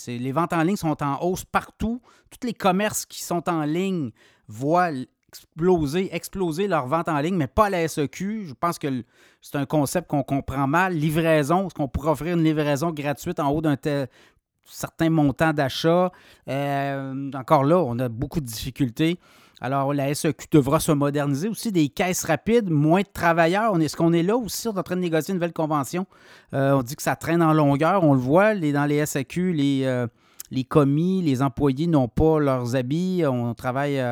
[0.09, 2.03] Les ventes en ligne sont en hausse partout.
[2.29, 4.11] Tous les commerces qui sont en ligne
[4.48, 4.90] voient
[5.28, 8.46] exploser, exploser leur vente en ligne, mais pas la SEQ.
[8.46, 9.04] Je pense que
[9.40, 10.94] c'est un concept qu'on comprend mal.
[10.94, 14.09] Livraison, est-ce qu'on pourrait offrir une livraison gratuite en haut d'un tel,
[14.64, 16.11] certains montants d'achat.
[16.48, 19.18] Euh, encore là, on a beaucoup de difficultés.
[19.61, 21.72] Alors, la SEQ devra se moderniser aussi.
[21.72, 23.78] Des caisses rapides, moins de travailleurs.
[23.80, 24.68] Est-ce qu'on est là aussi?
[24.68, 26.06] On est en train de négocier une nouvelle convention?
[26.52, 28.04] Euh, on dit que ça traîne en longueur.
[28.04, 30.06] On le voit les, dans les SAQ, les, euh,
[30.50, 33.24] les commis, les employés n'ont pas leurs habits.
[33.26, 34.02] On travaille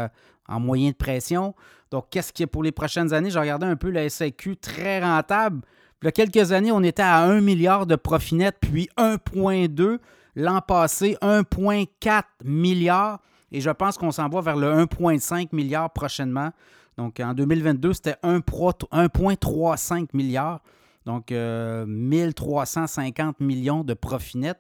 [0.49, 1.55] en moyen de pression.
[1.91, 3.31] Donc, qu'est-ce qu'il y a pour les prochaines années?
[3.31, 5.63] J'ai regardé un peu la SAQ très rentable.
[6.03, 9.99] Il y a quelques années, on était à 1 milliard de profit net, puis 1,2
[10.37, 13.21] L'an passé, 1,4 milliard.
[13.53, 16.51] Et je pense qu'on s'en va vers le 1,5 milliard prochainement.
[16.97, 20.61] Donc, en 2022, c'était 1,35 milliard.
[21.07, 24.59] Donc, 1350 euh, millions de profit net.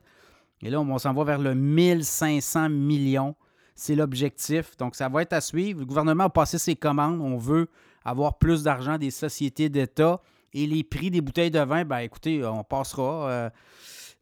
[0.64, 3.36] Et là, on s'en va vers le 1500 millions.
[3.74, 4.76] C'est l'objectif.
[4.78, 5.80] Donc, ça va être à suivre.
[5.80, 7.20] Le gouvernement a passé ses commandes.
[7.20, 7.68] On veut
[8.04, 10.20] avoir plus d'argent des sociétés d'État.
[10.54, 13.30] Et les prix des bouteilles de vin, ben écoutez, on passera.
[13.30, 13.50] Euh,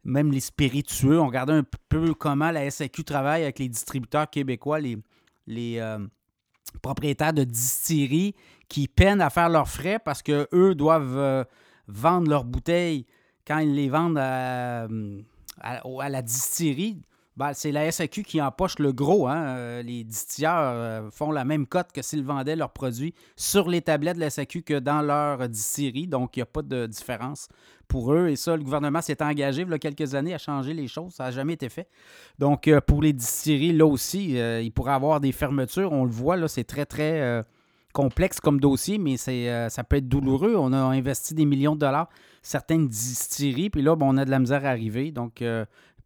[0.03, 1.19] même les spiritueux.
[1.19, 4.99] On regardait un peu comment la SAQ travaille avec les distributeurs québécois, les,
[5.79, 5.99] euh,
[6.81, 8.35] propriétaires de distilleries
[8.67, 11.43] qui peinent à faire leurs frais parce qu'eux doivent euh,
[11.87, 13.05] vendre leurs bouteilles
[13.45, 14.87] quand ils les vendent à,
[15.61, 17.03] à la distillerie.
[17.35, 19.27] Ben, c'est la SAQ qui empoche le gros.
[19.27, 19.57] Hein.
[19.57, 23.81] Euh, les distilleurs euh, font la même cote que s'ils vendaient leurs produits sur les
[23.81, 26.07] tablettes de la SAQ que dans leur distillerie.
[26.07, 27.47] Donc, il n'y a pas de différence
[27.87, 28.27] pour eux.
[28.27, 31.13] Et ça, le gouvernement s'est engagé il y a quelques années à changer les choses.
[31.13, 31.87] Ça n'a jamais été fait.
[32.37, 35.91] Donc, euh, pour les distilleries, là aussi, il pourrait avoir des fermetures.
[35.91, 37.43] On le voit, là, c'est très, très
[37.93, 40.55] complexe comme dossier, mais c'est, ça peut être douloureux.
[40.57, 42.09] On a investi des millions de dollars,
[42.41, 45.11] certaines distilleries, puis là, on a de la misère à arriver.
[45.11, 45.35] Donc,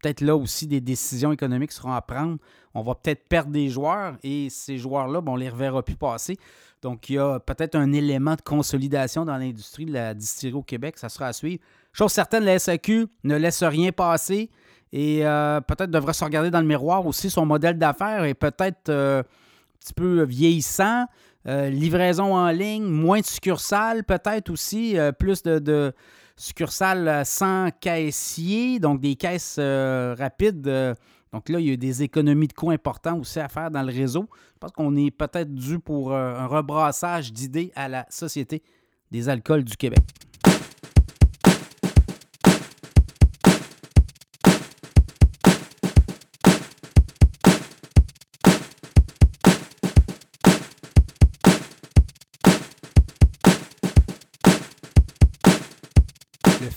[0.00, 2.38] peut-être là aussi des décisions économiques seront à prendre.
[2.74, 6.36] On va peut-être perdre des joueurs et ces joueurs-là, on ne les reverra plus passer.
[6.82, 10.62] Donc, il y a peut-être un élément de consolidation dans l'industrie de la distillerie au
[10.62, 10.96] Québec.
[10.98, 11.60] Ça sera à suivre.
[11.92, 14.50] Chose certaine, la SAQ ne laisse rien passer
[14.92, 17.30] et euh, peut-être devrait se regarder dans le miroir aussi.
[17.30, 19.24] Son modèle d'affaires est peut-être euh, un
[19.80, 21.06] petit peu vieillissant.
[21.46, 25.94] Euh, livraison en ligne, moins de succursales, peut-être aussi, plus de
[26.38, 30.66] succursale sans caissier, donc des caisses euh, rapides.
[30.68, 30.94] Euh,
[31.32, 33.92] donc là, il y a des économies de coûts importants aussi à faire dans le
[33.92, 34.28] réseau.
[34.54, 38.62] Je pense qu'on est peut-être dû pour euh, un rebrassage d'idées à la Société
[39.10, 40.00] des alcools du Québec.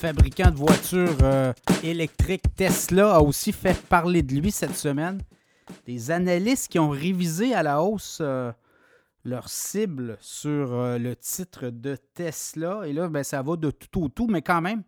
[0.02, 5.22] Fabricant de voitures euh, électriques Tesla a aussi fait parler de lui cette semaine.
[5.86, 8.52] Des analystes qui ont révisé à la hausse euh,
[9.26, 12.82] leur cible sur euh, le titre de Tesla.
[12.88, 14.82] Et là, ben, ça va de tout au tout, mais quand même,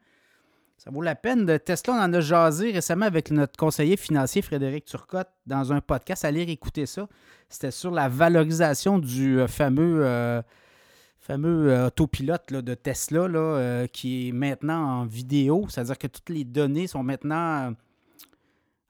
[0.79, 1.45] ça vaut la peine.
[1.45, 5.79] De Tesla, on en a jasé récemment avec notre conseiller financier Frédéric Turcotte dans un
[5.79, 6.25] podcast.
[6.25, 7.07] Allez écouter ça.
[7.49, 10.41] C'était sur la valorisation du fameux,
[11.23, 15.65] fameux euh, autopilote de Tesla là, qui est maintenant en vidéo.
[15.69, 17.73] C'est-à-dire que toutes les données sont maintenant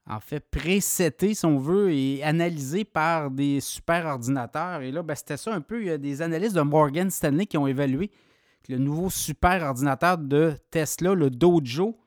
[0.10, 4.82] en fait présetées, si on veut, et analysées par des super ordinateurs.
[4.82, 5.82] Et là, ben, c'était ça un peu.
[5.82, 8.12] Il y a des analystes de Morgan Stanley qui ont évalué
[8.70, 11.98] le nouveau super ordinateur de Tesla, le Dojo.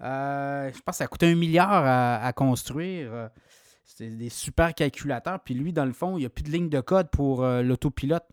[0.00, 1.84] Euh, je pense que ça coûte un milliard
[2.22, 3.12] à, construire.
[3.12, 3.28] Euh,
[3.84, 5.40] c'est des super calculateurs.
[5.40, 7.62] Puis lui, dans le fond, il n'y a plus de ligne de code pour euh,
[7.62, 8.24] l'autopilote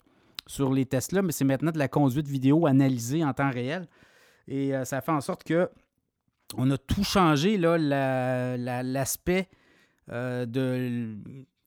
[0.49, 3.87] sur les Tesla, mais c'est maintenant de la conduite vidéo analysée en temps réel.
[4.47, 5.69] Et ça fait en sorte que
[6.57, 9.47] on a tout changé, l'aspect
[10.07, 11.15] de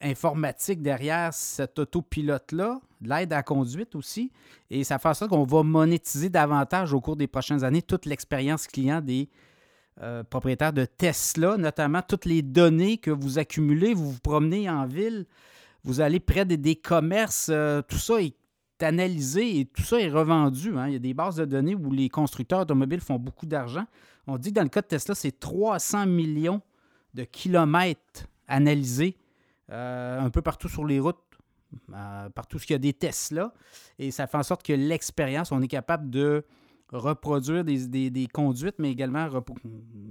[0.02, 4.32] informatique derrière cet autopilote-là, l'aide à conduite aussi.
[4.70, 8.06] Et ça fait en sorte qu'on va monétiser davantage au cours des prochaines années toute
[8.06, 9.28] l'expérience client des
[10.02, 14.86] euh, propriétaires de Tesla, notamment toutes les données que vous accumulez, vous vous promenez en
[14.86, 15.26] ville,
[15.84, 18.34] vous allez près des, commerces, euh, tout ça est
[18.82, 20.76] analysé et tout ça est revendu.
[20.76, 20.88] Hein.
[20.88, 23.84] Il y a des bases de données où les constructeurs automobiles font beaucoup d'argent.
[24.26, 26.60] On dit que dans le cas de Tesla, c'est 300 millions
[27.14, 29.16] de kilomètres analysés
[29.70, 31.16] euh, un peu partout sur les routes,
[31.92, 33.52] euh, partout ce qu'il y a des Tesla.
[33.98, 36.44] Et ça fait en sorte que l'expérience, on est capable de
[36.92, 39.28] reproduire des, conduites, mais également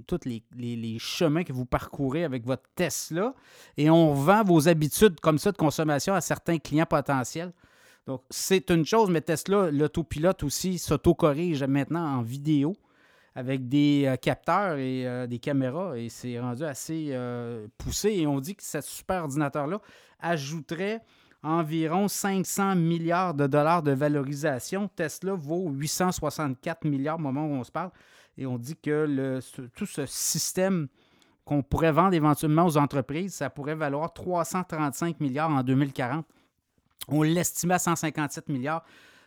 [0.07, 3.35] tous les, chemins que vous parcourez avec votre Tesla.
[3.77, 7.53] Et on vend vos habitudes comme ça de consommation à certains clients potentiels.
[8.07, 12.75] Donc, c'est une chose, mais Tesla, l'autopilote aussi s'auto-corrige maintenant en vidéo
[13.35, 18.09] avec des euh, capteurs et euh, des caméras et c'est rendu assez euh, poussé.
[18.09, 19.79] Et on dit que ce super ordinateur-là
[20.19, 21.01] ajouterait
[21.43, 24.89] environ 500 milliards de dollars de valorisation.
[24.95, 27.91] Tesla vaut 864 milliards au moment où on se parle.
[28.37, 29.39] Et on dit que
[29.75, 30.87] tout ce système
[31.43, 36.25] qu'on pourrait vendre éventuellement aux entreprises, ça pourrait valoir 335 milliards en 2040.
[37.07, 38.83] On l'estimait à 157 milliards.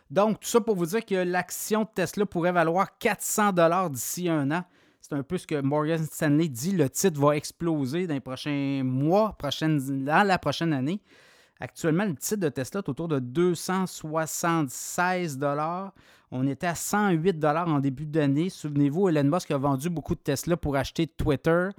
[0.09, 4.29] Donc, tout ça pour vous dire que l'action de Tesla pourrait valoir 400 dollars d'ici
[4.29, 4.63] un an.
[5.01, 6.71] C'est un peu ce que Morgan Stanley dit.
[6.71, 11.01] Le titre va exploser dans les prochains mois, dans la prochaine année.
[11.59, 15.93] Actuellement, le titre de Tesla est autour de 276 dollars.
[16.31, 18.49] On était à 108 dollars en début d'année.
[18.49, 21.69] Souvenez-vous, Elon Musk a vendu beaucoup de Tesla pour acheter Twitter,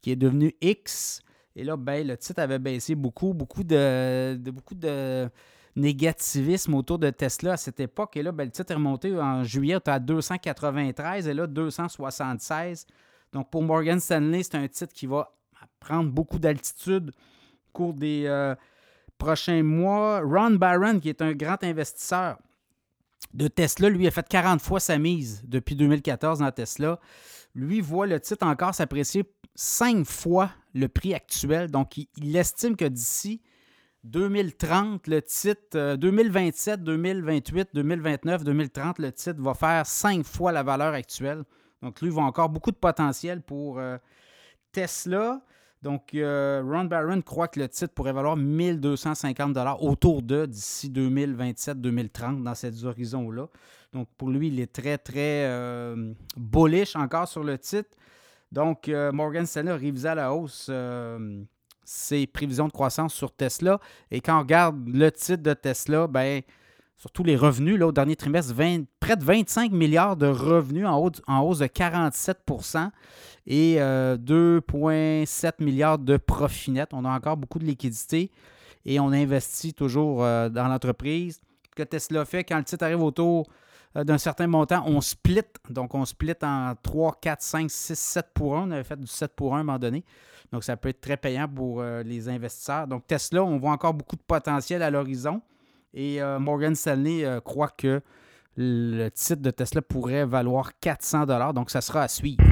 [0.00, 1.22] qui est devenu X.
[1.60, 5.28] Et là, ben, le titre avait baissé beaucoup, beaucoup de,
[5.76, 8.16] négativisme autour de Tesla à cette époque.
[8.16, 12.86] Et là, ben, le titre est remonté en juillet à 293 et là, 276.
[13.34, 15.34] Donc, pour Morgan Stanley, c'est un titre qui va
[15.80, 18.54] prendre beaucoup d'altitude au cours des euh,
[19.18, 20.22] prochains mois.
[20.22, 22.38] Ron Barron, qui est un grand investisseur
[23.34, 26.98] de Tesla, lui a fait 40 fois sa mise depuis 2014 dans Tesla.
[27.54, 29.24] Lui voit le titre encore s'apprécier
[29.62, 31.70] 5 fois le prix actuel.
[31.70, 33.42] Donc, il estime que d'ici
[34.04, 40.94] 2030, le titre, 2027, 2028, 2029, 2030, le titre va faire cinq fois la valeur
[40.94, 41.44] actuelle.
[41.82, 43.98] Donc, lui, il va encore beaucoup de potentiel pour euh,
[44.72, 45.42] Tesla.
[45.82, 52.42] Donc, euh, Ron Barron croit que le titre pourrait valoir 1250 autour de d'ici 2027-2030
[52.42, 53.46] dans ces horizons-là.
[53.92, 57.90] Donc, pour lui, il est très, très euh, bullish encore sur le titre.
[58.52, 59.70] Donc, Morgan Stanley
[60.04, 60.70] a à la hausse
[61.90, 63.80] ses prévisions de croissance sur Tesla.
[64.10, 66.42] Et quand on regarde le titre de Tesla, ben,
[66.96, 68.54] surtout les revenus, là, au dernier trimestre,
[69.00, 72.90] près de 25 milliards de revenus en hausse, de 47%
[73.46, 76.90] et 2,7 euh, milliards de profit net.
[76.92, 78.30] On a encore beaucoup de liquidités
[78.84, 81.40] et on investit toujours euh, dans l'entreprise.
[81.70, 83.52] Ce que Tesla fait, quand le titre arrive autour euh,
[83.94, 85.42] d'un certain montant, on split.
[85.68, 88.68] Donc, on split en 3, 4, 5, 6, 7 pour 1.
[88.68, 90.04] On avait fait du 7 pour 1 à un moment donné.
[90.52, 92.86] Donc, ça peut être très payant pour euh, les investisseurs.
[92.86, 95.42] Donc, Tesla, on voit encore beaucoup de potentiel à l'horizon.
[95.94, 98.00] Et euh, Morgan Stanley euh, croit que
[98.56, 102.42] le titre de Tesla pourrait valoir 400 Donc, ça sera à suivre.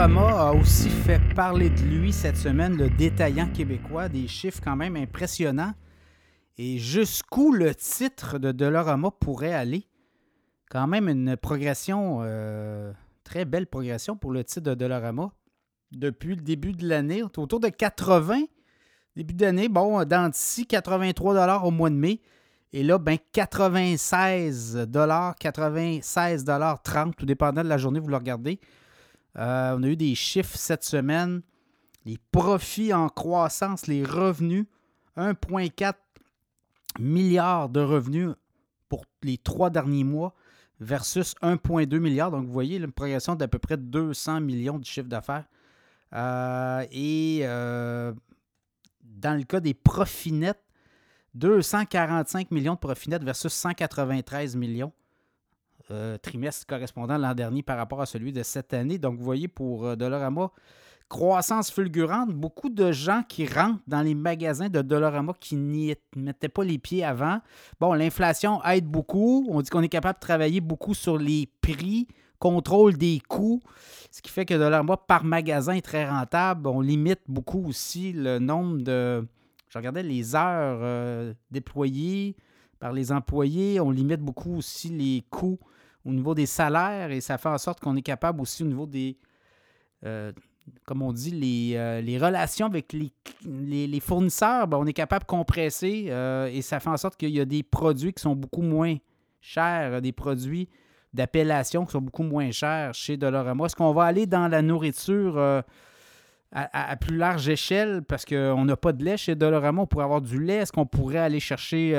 [0.00, 4.74] Dolorama a aussi fait parler de lui cette semaine, le détaillant québécois, des chiffres quand
[4.74, 5.74] même impressionnants.
[6.56, 9.86] Et jusqu'où le titre de Dolorama pourrait aller?
[10.70, 12.94] Quand même une progression, euh,
[13.24, 15.32] très belle progression pour le titre de Dollarama
[15.92, 17.22] depuis le début de l'année.
[17.22, 18.44] Autour de 80
[19.16, 19.68] début d'année.
[19.68, 22.22] Bon, d'ici 83 au mois de mai.
[22.72, 24.88] Et là, ben 96
[25.38, 26.44] 96
[26.84, 28.60] 30, tout dépendant de la journée, vous le regardez.
[29.38, 31.42] Euh, on a eu des chiffres cette semaine.
[32.04, 34.66] Les profits en croissance, les revenus,
[35.16, 35.94] 1,4
[36.98, 38.30] milliard de revenus
[38.88, 40.34] pour les trois derniers mois
[40.80, 42.30] versus 1,2 milliard.
[42.30, 45.44] Donc, vous voyez une progression d'à peu près 200 millions de chiffre d'affaires.
[46.12, 48.12] Euh, et euh,
[49.02, 50.60] dans le cas des profits nets,
[51.34, 54.92] 245 millions de profits nets versus 193 millions.
[55.90, 58.96] Euh, trimestre correspondant l'an dernier par rapport à celui de cette année.
[58.96, 60.52] Donc, vous voyez, pour euh, Dollarama,
[61.08, 62.30] croissance fulgurante.
[62.30, 66.78] Beaucoup de gens qui rentrent dans les magasins de Dollarama qui n'y mettaient pas les
[66.78, 67.40] pieds avant.
[67.80, 69.44] Bon, l'inflation aide beaucoup.
[69.50, 72.06] On dit qu'on est capable de travailler beaucoup sur les prix,
[72.38, 73.60] contrôle des coûts,
[74.12, 76.68] ce qui fait que Dollarama par magasin est très rentable.
[76.68, 79.26] On limite beaucoup aussi le nombre de.
[79.68, 82.36] Je regardais les heures euh, déployées
[82.78, 83.80] par les employés.
[83.80, 85.58] On limite beaucoup aussi les coûts
[86.04, 88.86] au niveau des salaires et ça fait en sorte qu'on est capable aussi au niveau
[88.86, 89.16] des,
[90.06, 90.32] euh,
[90.84, 93.12] comme on dit, les, euh, les relations avec les,
[93.44, 97.30] les, fournisseurs, ben, on est capable de compresser euh, et ça fait en sorte qu'il
[97.30, 98.96] y a des produits qui sont beaucoup moins
[99.40, 100.68] chers, des produits
[101.12, 103.66] d'appellation qui sont beaucoup moins chers chez Dolorama.
[103.66, 105.64] Est-ce qu'on va aller dans la nourriture à,
[106.52, 110.20] à, plus large échelle parce qu'on n'a pas de lait chez Dolorama, on pourrait avoir
[110.20, 110.56] du lait?
[110.56, 111.94] Est-ce qu'on pourrait aller chercher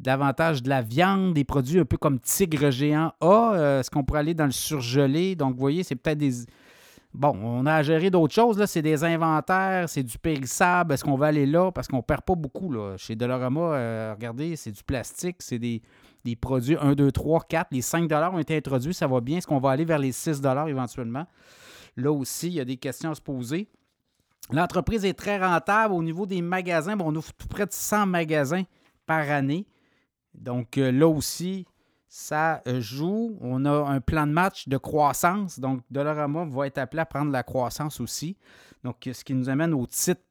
[0.00, 3.52] davantage de la viande, des produits un peu comme Tigre Géant A.
[3.54, 5.36] Euh, est-ce qu'on pourrait aller dans le surgelé?
[5.36, 6.32] Donc, vous voyez, c'est peut-être des.
[7.12, 8.58] Bon, on a à gérer d'autres choses.
[8.58, 8.66] Là.
[8.66, 10.94] C'est des inventaires, c'est du périssable.
[10.94, 11.70] Est-ce qu'on va aller là?
[11.72, 12.72] Parce qu'on ne perd pas beaucoup.
[12.72, 12.96] Là.
[12.96, 15.82] Chez Dolorama, euh, regardez, c'est du plastique, c'est des,
[16.40, 17.68] produits 1, 2, 3, 4.
[17.72, 19.38] Les 5 ont été introduits, ça va bien.
[19.38, 21.26] Est-ce qu'on va aller vers les 6 éventuellement?
[21.96, 23.68] Là aussi, il y a des questions à se poser.
[24.52, 25.92] L'entreprise est très rentable.
[25.92, 28.62] Au niveau des magasins, bon, on ouvre tout près de 100 magasins
[29.04, 29.66] par année.
[30.34, 31.66] Donc euh, là aussi,
[32.08, 33.36] ça euh, joue.
[33.40, 35.58] On a un plan de match de croissance.
[35.58, 38.36] Donc Dollarama va être appelé à prendre la croissance aussi.
[38.84, 40.22] Donc ce qui nous amène au titre.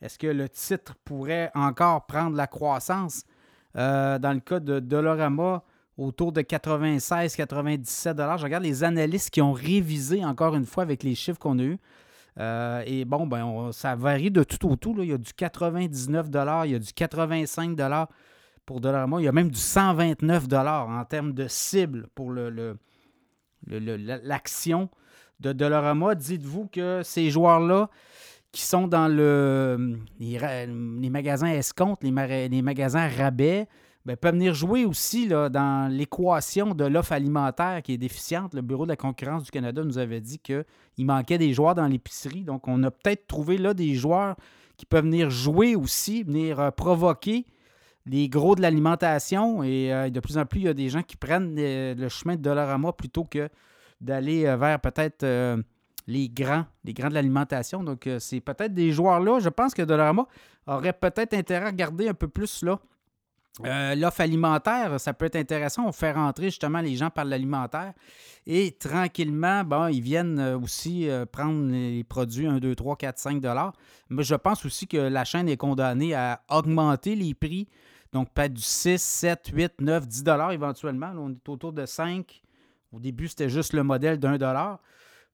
[0.00, 3.24] Est-ce que le titre pourrait encore prendre la croissance?
[3.76, 5.62] Euh, dans le cas de Dollarama,
[5.98, 11.14] autour de 96-97 Je regarde les analystes qui ont révisé encore une fois avec les
[11.14, 11.78] chiffres qu'on a eus.
[12.86, 14.96] et bon, ben, ça varie de tout au tout.
[14.98, 16.26] Il y a du 99
[16.64, 17.76] il y a du 85
[18.66, 19.20] pour Dollarama.
[19.20, 22.32] Il y a même du 129 en termes de cible pour
[23.66, 24.88] l'action
[25.40, 26.14] de Dollarama.
[26.14, 27.90] Dites-vous que ces joueurs-là
[28.52, 32.10] qui sont dans le, les, magasins escomptes, les,
[32.62, 33.68] magasins rabais,
[34.04, 38.54] ben, peuvent venir jouer aussi dans l'équation de l'offre alimentaire qui est déficiente.
[38.54, 40.64] Le Bureau de la concurrence du Canada nous avait dit qu'il
[40.98, 42.42] manquait des joueurs dans l'épicerie.
[42.42, 44.36] Donc, on a peut-être trouvé là des joueurs
[44.76, 47.44] qui peuvent venir jouer aussi, venir euh, provoquer
[48.10, 51.02] les gros de l'alimentation et euh, de plus en plus, il y a des gens
[51.02, 53.48] qui prennent le chemin de Dollarama plutôt que
[54.00, 55.62] d'aller euh, vers peut-être euh,
[56.08, 57.84] les grands, les grands de l'alimentation.
[57.84, 59.38] Donc, c'est peut-être des joueurs-là.
[59.38, 60.26] Je pense que Dollarama
[60.66, 62.80] aurait peut-être intérêt à garder un peu plus là.
[63.94, 65.86] L'offre alimentaire, ça peut être intéressant.
[65.86, 67.92] On fait rentrer justement les gens par l'alimentaire
[68.46, 73.74] et tranquillement, bon, ils viennent aussi prendre les produits 1, 2, 3, 4, 5 dollars.
[74.08, 77.68] Mais je pense aussi que la chaîne est condamnée à augmenter les prix
[78.12, 81.12] donc, peut-être du 6, 7, 8, 9, 10 dollars éventuellement.
[81.16, 82.42] on est autour de 5.
[82.92, 84.80] Au début, c'était juste le modèle d'un dollar.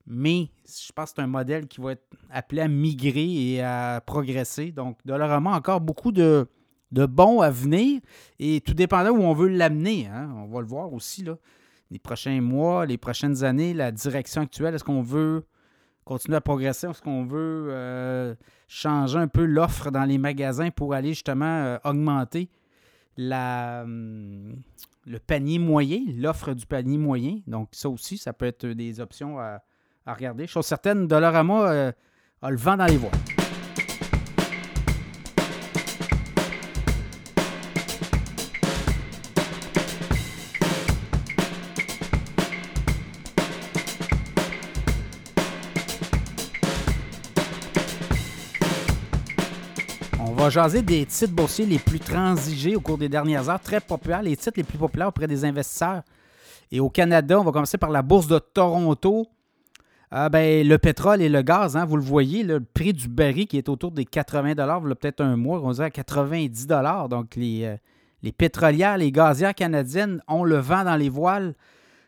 [0.07, 4.03] Mais je pense que c'est un modèle qui va être appelé à migrer et à
[4.05, 4.73] progresser.
[4.73, 6.47] Donc, Dollarama encore beaucoup de,
[6.93, 8.01] de bons à venir.
[8.39, 10.07] Et tout dépendant où on veut l'amener.
[10.07, 10.31] Hein.
[10.37, 11.37] On va le voir aussi, là.
[11.91, 15.45] Les prochains mois, les prochaines années, la direction actuelle, est-ce qu'on veut
[16.05, 16.89] continuer à progresser?
[16.89, 18.35] Est-ce qu'on veut euh,
[18.67, 22.51] changer un peu l'offre dans les magasins pour aller justement euh, augmenter?
[23.19, 24.57] Hum,
[25.07, 27.41] le panier moyen, l'offre du panier moyen.
[27.47, 29.61] Donc, ça aussi, ça peut être des options à,
[30.07, 30.47] regarder.
[30.47, 31.93] Chose certaine, Dollarama euh,
[32.43, 33.11] a le vent dans les voies.
[50.47, 54.23] Va jaser des titres boursiers les plus transigés au cours des dernières heures, très populaires,
[54.23, 56.03] les titres les plus populaires auprès des investisseurs.
[56.71, 59.27] Et au Canada, on va commencer par la bourse de Toronto.
[60.13, 63.49] Ah ben, le pétrole et le gaz, hein, vous le voyez, le prix du baril
[63.49, 66.69] qui est autour des 80 il y a peut-être un mois, on dirait à 90
[67.11, 67.77] Donc, les, euh,
[68.23, 71.55] Les pétrolières, les gazières canadiennes ont le vent dans les voiles.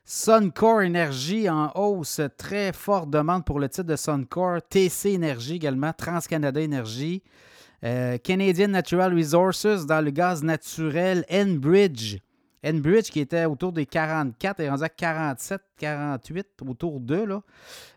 [0.05, 4.61] Suncor Energy en hausse, très forte demande pour le titre de Suncor.
[4.71, 7.25] TC Energy également, TransCanada Energy.
[7.85, 11.25] Euh, Canadian Natural Resources dans le gaz naturel.
[11.31, 12.19] Enbridge.
[12.67, 17.25] Enbridge qui était autour des 44 et rendu à 47, 48, autour d'eux.
[17.25, 17.43] Là.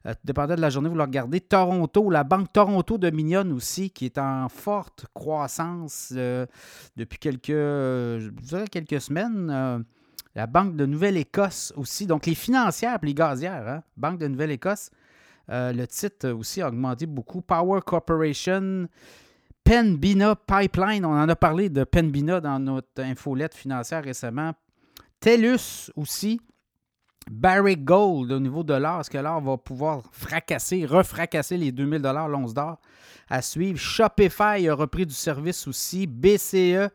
[0.05, 1.41] Euh, dépendant de la journée, vous le regardez.
[1.41, 6.45] Toronto, la banque Toronto Dominion aussi, qui est en forte croissance euh,
[6.95, 9.83] depuis quelques, quelques semaines.
[10.35, 12.05] la Banque de Nouvelle-Écosse aussi.
[12.05, 13.67] Donc les financières et les gazières.
[13.67, 13.83] Hein.
[13.97, 14.91] Banque de Nouvelle-Écosse.
[15.49, 17.41] le titre aussi a augmenté beaucoup.
[17.41, 18.87] Power Corporation,
[19.63, 24.53] Penbina Pipeline, on en a parlé de Penbina dans notre infolette financière récemment.
[25.19, 26.41] TELUS aussi.
[27.29, 32.01] Barrick Gold au niveau de l'or, est-ce que l'or va pouvoir fracasser, refracasser les 2000
[32.01, 32.79] l'once d'or
[33.29, 33.77] à suivre?
[33.77, 36.07] Shopify a repris du service aussi.
[36.07, 36.89] BCE,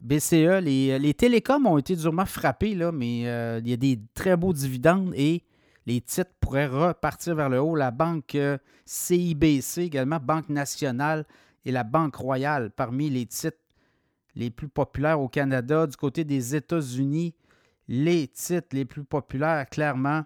[0.00, 4.36] BCE les, télécoms ont été durement frappés, là, mais euh, il y a des très
[4.36, 5.42] beaux dividendes et
[5.86, 7.74] les titres pourraient repartir vers le haut.
[7.74, 11.26] La banque euh, CIBC également, Banque nationale,
[11.68, 13.58] et la Banque Royale parmi les titres
[14.34, 15.86] les plus populaires au Canada.
[15.86, 17.34] Du côté des États-Unis,
[17.88, 20.24] les titres les plus populaires, clairement,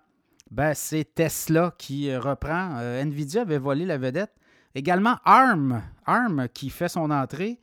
[0.52, 2.76] ben, c'est Tesla qui euh, reprend.
[2.78, 4.32] Euh, Nvidia avait volé la vedette.
[4.76, 7.58] Également ARM, ARM qui fait son entrée.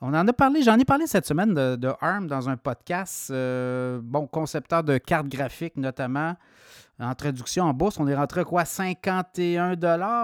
[0.00, 3.30] On en a parlé, j'en ai parlé cette semaine de, ARM dans un podcast.
[3.32, 6.36] Euh, bon, concepteur de cartes graphiques notamment.
[7.00, 8.64] En traduction en bourse, on est rentré à quoi?
[8.64, 9.76] 51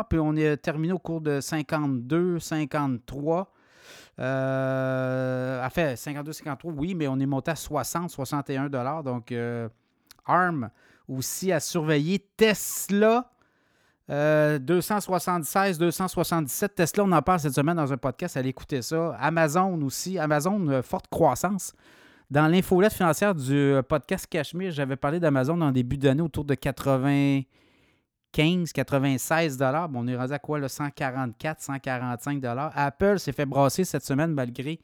[0.09, 3.53] puis on est terminé au cours de 52, 53.
[4.20, 8.68] Euh, fait 52, 53, oui, mais on est monté à 60, 61
[9.03, 9.68] Donc, euh,
[10.25, 10.70] ARM
[11.09, 12.25] aussi à surveiller.
[12.37, 13.31] Tesla,
[14.09, 16.74] 276, euh, 277.
[16.74, 18.36] Tesla, on en parle cette semaine dans un podcast.
[18.36, 19.16] Allez écouter ça.
[19.18, 20.18] Amazon aussi.
[20.18, 21.72] Amazon, euh, forte croissance.
[22.30, 26.55] Dans l'infolette financière du euh, podcast Cachemire, j'avais parlé d'Amazon en début d'année autour de
[26.55, 29.88] 95, 96 dollars.
[29.88, 32.72] Bon, on est rendu à quoi, le 144, 145 dollars.
[32.74, 34.80] Apple s'est fait brasser cette semaine malgré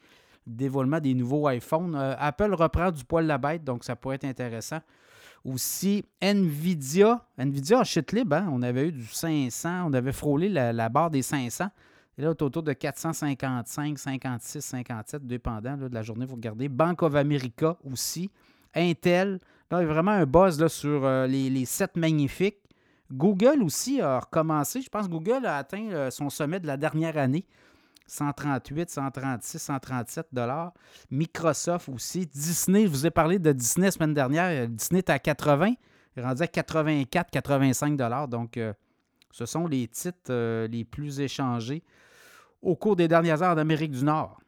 [0.46, 1.94] le dévoilement des nouveaux iPhones.
[2.18, 4.80] Apple reprend du poil la bête, donc ça pourrait être intéressant.
[5.44, 7.24] Aussi, Nvidia.
[7.38, 8.48] Nvidia en chute libre, hein.
[8.52, 11.70] on avait eu du 500, on avait frôlé la barre des 500.
[12.20, 16.68] Et là, autour de 455, 56, 57, dépendant de la journée, vous regardez.
[16.68, 18.30] Bank of America aussi.
[18.74, 19.38] Intel.
[19.70, 22.58] Là, il y a vraiment un buzz là, sur euh, les, les 7 magnifiques.
[23.10, 24.82] Google aussi a recommencé.
[24.82, 27.46] Je pense que Google a atteint euh, son sommet de la dernière année.
[28.10, 30.72] 138, 136, 137 dollars.
[31.10, 32.26] Microsoft aussi.
[32.26, 34.68] Disney, je vous ai parlé de Disney la semaine dernière.
[34.68, 35.74] Disney est à 80.
[36.16, 38.28] Il est rendu à 84, 85 dollars.
[38.28, 38.72] Donc, euh,
[39.30, 41.82] ce sont les titres les plus échangés
[42.62, 44.40] au cours des dernières heures d'Amérique du Nord.